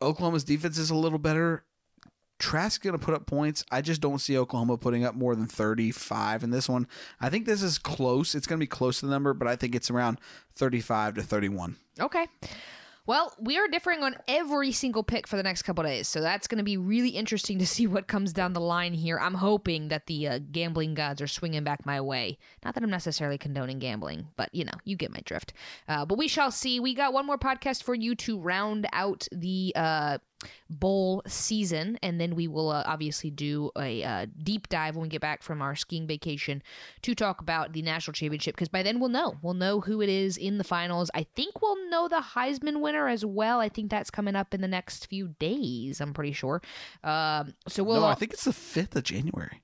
Oklahoma's 0.00 0.44
defense 0.44 0.78
is 0.78 0.90
a 0.90 0.94
little 0.94 1.18
better. 1.18 1.64
Trask's 2.38 2.78
going 2.78 2.98
to 2.98 3.04
put 3.04 3.14
up 3.14 3.26
points. 3.26 3.64
I 3.70 3.80
just 3.80 4.00
don't 4.00 4.20
see 4.20 4.38
Oklahoma 4.38 4.78
putting 4.78 5.04
up 5.04 5.14
more 5.14 5.34
than 5.34 5.46
35 5.46 6.44
in 6.44 6.50
this 6.50 6.68
one. 6.68 6.86
I 7.20 7.30
think 7.30 7.46
this 7.46 7.62
is 7.62 7.78
close. 7.78 8.34
It's 8.34 8.46
going 8.46 8.58
to 8.58 8.62
be 8.62 8.68
close 8.68 9.00
to 9.00 9.06
the 9.06 9.12
number, 9.12 9.34
but 9.34 9.48
I 9.48 9.56
think 9.56 9.74
it's 9.74 9.90
around 9.90 10.20
35 10.54 11.14
to 11.14 11.22
31. 11.22 11.76
Okay. 12.00 12.26
Well, 13.08 13.32
we 13.40 13.56
are 13.56 13.66
differing 13.68 14.02
on 14.02 14.16
every 14.28 14.70
single 14.70 15.02
pick 15.02 15.26
for 15.26 15.38
the 15.38 15.42
next 15.42 15.62
couple 15.62 15.82
days, 15.82 16.06
so 16.06 16.20
that's 16.20 16.46
going 16.46 16.58
to 16.58 16.62
be 16.62 16.76
really 16.76 17.08
interesting 17.08 17.58
to 17.58 17.66
see 17.66 17.86
what 17.86 18.06
comes 18.06 18.34
down 18.34 18.52
the 18.52 18.60
line 18.60 18.92
here. 18.92 19.18
I'm 19.18 19.32
hoping 19.32 19.88
that 19.88 20.04
the 20.04 20.28
uh, 20.28 20.40
gambling 20.52 20.92
gods 20.92 21.22
are 21.22 21.26
swinging 21.26 21.64
back 21.64 21.86
my 21.86 22.02
way. 22.02 22.36
Not 22.62 22.74
that 22.74 22.84
I'm 22.84 22.90
necessarily 22.90 23.38
condoning 23.38 23.78
gambling, 23.78 24.28
but 24.36 24.54
you 24.54 24.66
know, 24.66 24.74
you 24.84 24.94
get 24.94 25.10
my 25.10 25.20
drift. 25.24 25.54
Uh, 25.88 26.04
but 26.04 26.18
we 26.18 26.28
shall 26.28 26.50
see. 26.50 26.80
We 26.80 26.92
got 26.92 27.14
one 27.14 27.24
more 27.24 27.38
podcast 27.38 27.82
for 27.82 27.94
you 27.94 28.14
to 28.16 28.38
round 28.38 28.86
out 28.92 29.26
the 29.32 29.72
uh, 29.74 30.18
bowl 30.70 31.22
season, 31.26 31.98
and 32.02 32.20
then 32.20 32.34
we 32.34 32.48
will 32.48 32.70
uh, 32.70 32.82
obviously 32.86 33.30
do 33.30 33.70
a 33.76 34.02
uh, 34.02 34.26
deep 34.42 34.68
dive 34.68 34.96
when 34.96 35.02
we 35.04 35.08
get 35.08 35.20
back 35.20 35.42
from 35.42 35.62
our 35.62 35.74
skiing 35.74 36.06
vacation 36.06 36.62
to 37.02 37.14
talk 37.14 37.40
about 37.40 37.72
the 37.72 37.82
national 37.82 38.12
championship. 38.12 38.54
Because 38.54 38.68
by 38.68 38.82
then 38.82 39.00
we'll 39.00 39.08
know, 39.08 39.36
we'll 39.42 39.54
know 39.54 39.80
who 39.80 40.00
it 40.00 40.08
is 40.08 40.36
in 40.36 40.58
the 40.58 40.64
finals. 40.64 41.10
I 41.14 41.26
think 41.34 41.60
we'll 41.60 41.88
know 41.90 42.08
the 42.08 42.22
Heisman 42.34 42.80
winner 42.80 43.08
as 43.08 43.24
well. 43.24 43.60
I 43.60 43.68
think 43.68 43.90
that's 43.90 44.10
coming 44.10 44.36
up 44.36 44.54
in 44.54 44.60
the 44.60 44.68
next 44.68 45.06
few 45.06 45.28
days. 45.38 46.00
I'm 46.00 46.14
pretty 46.14 46.32
sure. 46.32 46.62
Um, 47.02 47.54
so 47.66 47.82
we'll. 47.82 48.00
no, 48.00 48.06
I 48.06 48.14
think 48.14 48.32
it's 48.32 48.44
the 48.44 48.50
5th 48.52 48.96
of 48.96 49.04
January. 49.04 49.62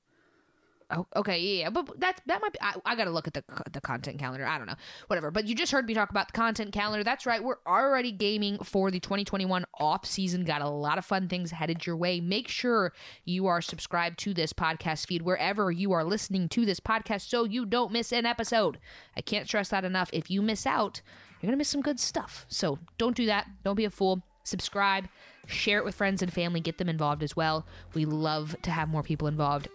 Oh, 0.94 1.06
okay, 1.16 1.38
yeah, 1.38 1.70
but 1.70 1.98
that's 1.98 2.20
that 2.26 2.40
might 2.40 2.52
be. 2.52 2.58
I, 2.62 2.74
I 2.84 2.94
got 2.94 3.04
to 3.04 3.10
look 3.10 3.26
at 3.26 3.34
the 3.34 3.42
the 3.72 3.80
content 3.80 4.18
calendar. 4.18 4.46
I 4.46 4.58
don't 4.58 4.66
know, 4.66 4.76
whatever. 5.08 5.30
But 5.30 5.46
you 5.46 5.54
just 5.54 5.72
heard 5.72 5.86
me 5.86 5.94
talk 5.94 6.10
about 6.10 6.28
the 6.28 6.32
content 6.32 6.72
calendar. 6.72 7.02
That's 7.02 7.26
right. 7.26 7.42
We're 7.42 7.58
already 7.66 8.12
gaming 8.12 8.58
for 8.58 8.90
the 8.90 9.00
2021 9.00 9.64
off 9.80 10.06
season. 10.06 10.44
Got 10.44 10.62
a 10.62 10.68
lot 10.68 10.98
of 10.98 11.04
fun 11.04 11.28
things 11.28 11.50
headed 11.50 11.84
your 11.86 11.96
way. 11.96 12.20
Make 12.20 12.48
sure 12.48 12.92
you 13.24 13.46
are 13.46 13.60
subscribed 13.60 14.18
to 14.20 14.34
this 14.34 14.52
podcast 14.52 15.06
feed 15.06 15.22
wherever 15.22 15.70
you 15.70 15.92
are 15.92 16.04
listening 16.04 16.48
to 16.50 16.64
this 16.64 16.80
podcast, 16.80 17.28
so 17.28 17.44
you 17.44 17.66
don't 17.66 17.92
miss 17.92 18.12
an 18.12 18.26
episode. 18.26 18.78
I 19.16 19.20
can't 19.20 19.48
stress 19.48 19.70
that 19.70 19.84
enough. 19.84 20.10
If 20.12 20.30
you 20.30 20.42
miss 20.42 20.66
out, 20.66 21.00
you're 21.40 21.48
gonna 21.48 21.56
miss 21.56 21.68
some 21.68 21.82
good 21.82 21.98
stuff. 21.98 22.46
So 22.48 22.78
don't 22.98 23.16
do 23.16 23.26
that. 23.26 23.48
Don't 23.64 23.76
be 23.76 23.84
a 23.84 23.90
fool. 23.90 24.22
Subscribe. 24.44 25.08
Share 25.46 25.78
it 25.78 25.84
with 25.84 25.94
friends 25.94 26.22
and 26.22 26.32
family. 26.32 26.60
Get 26.60 26.78
them 26.78 26.88
involved 26.88 27.22
as 27.22 27.34
well. 27.34 27.66
We 27.94 28.04
love 28.04 28.56
to 28.62 28.70
have 28.70 28.88
more 28.88 29.02
people 29.02 29.28
involved. 29.28 29.68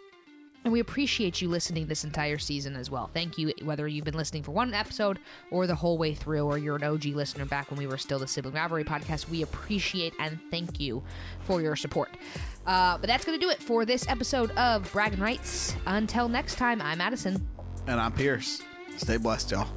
And 0.64 0.74
we 0.74 0.82
appreciate 0.82 1.42
you 1.42 1.48
listening 1.48 1.88
this 1.88 2.04
entire 2.04 2.38
season 2.38 2.76
as 2.76 2.92
well. 2.92 3.10
Thank 3.14 3.38
you, 3.38 3.54
whether 3.64 3.88
you've 3.88 4.06
been 4.06 4.18
listening 4.18 4.44
for 4.44 4.52
one 4.52 4.74
episode 4.74 5.20
or 5.52 5.68
the 5.68 5.76
whole 5.76 5.98
way 5.98 6.14
through, 6.14 6.44
or 6.44 6.58
you're 6.58 6.76
an 6.76 6.84
OG 6.84 7.06
listener 7.06 7.46
back 7.46 7.72
when 7.72 7.78
we 7.78 7.88
were 7.88 7.98
still 7.98 8.20
the 8.20 8.28
Sibling 8.28 8.56
Rivalry 8.56 8.84
podcast. 8.84 9.30
We 9.30 9.42
appreciate 9.42 10.14
and 10.20 10.38
thank 10.52 10.80
you 10.80 11.02
for 11.46 11.62
your 11.62 11.76
support. 11.76 12.10
Uh, 12.68 12.98
but 12.98 13.08
that's 13.08 13.24
going 13.24 13.40
to 13.40 13.46
do 13.46 13.50
it 13.50 13.64
for 13.64 13.86
this 13.86 14.08
episode 14.10 14.52
of 14.52 14.92
Bragging 14.92 15.22
Rights. 15.22 15.76
Until 15.86 16.28
next 16.28 16.56
time, 16.56 16.82
I'm 16.82 16.98
Madison. 16.98 17.48
And 17.88 18.00
I'm 18.00 18.12
Pierce. 18.12 18.62
Stay 18.98 19.18
blessed, 19.18 19.52
y'all. 19.52 19.68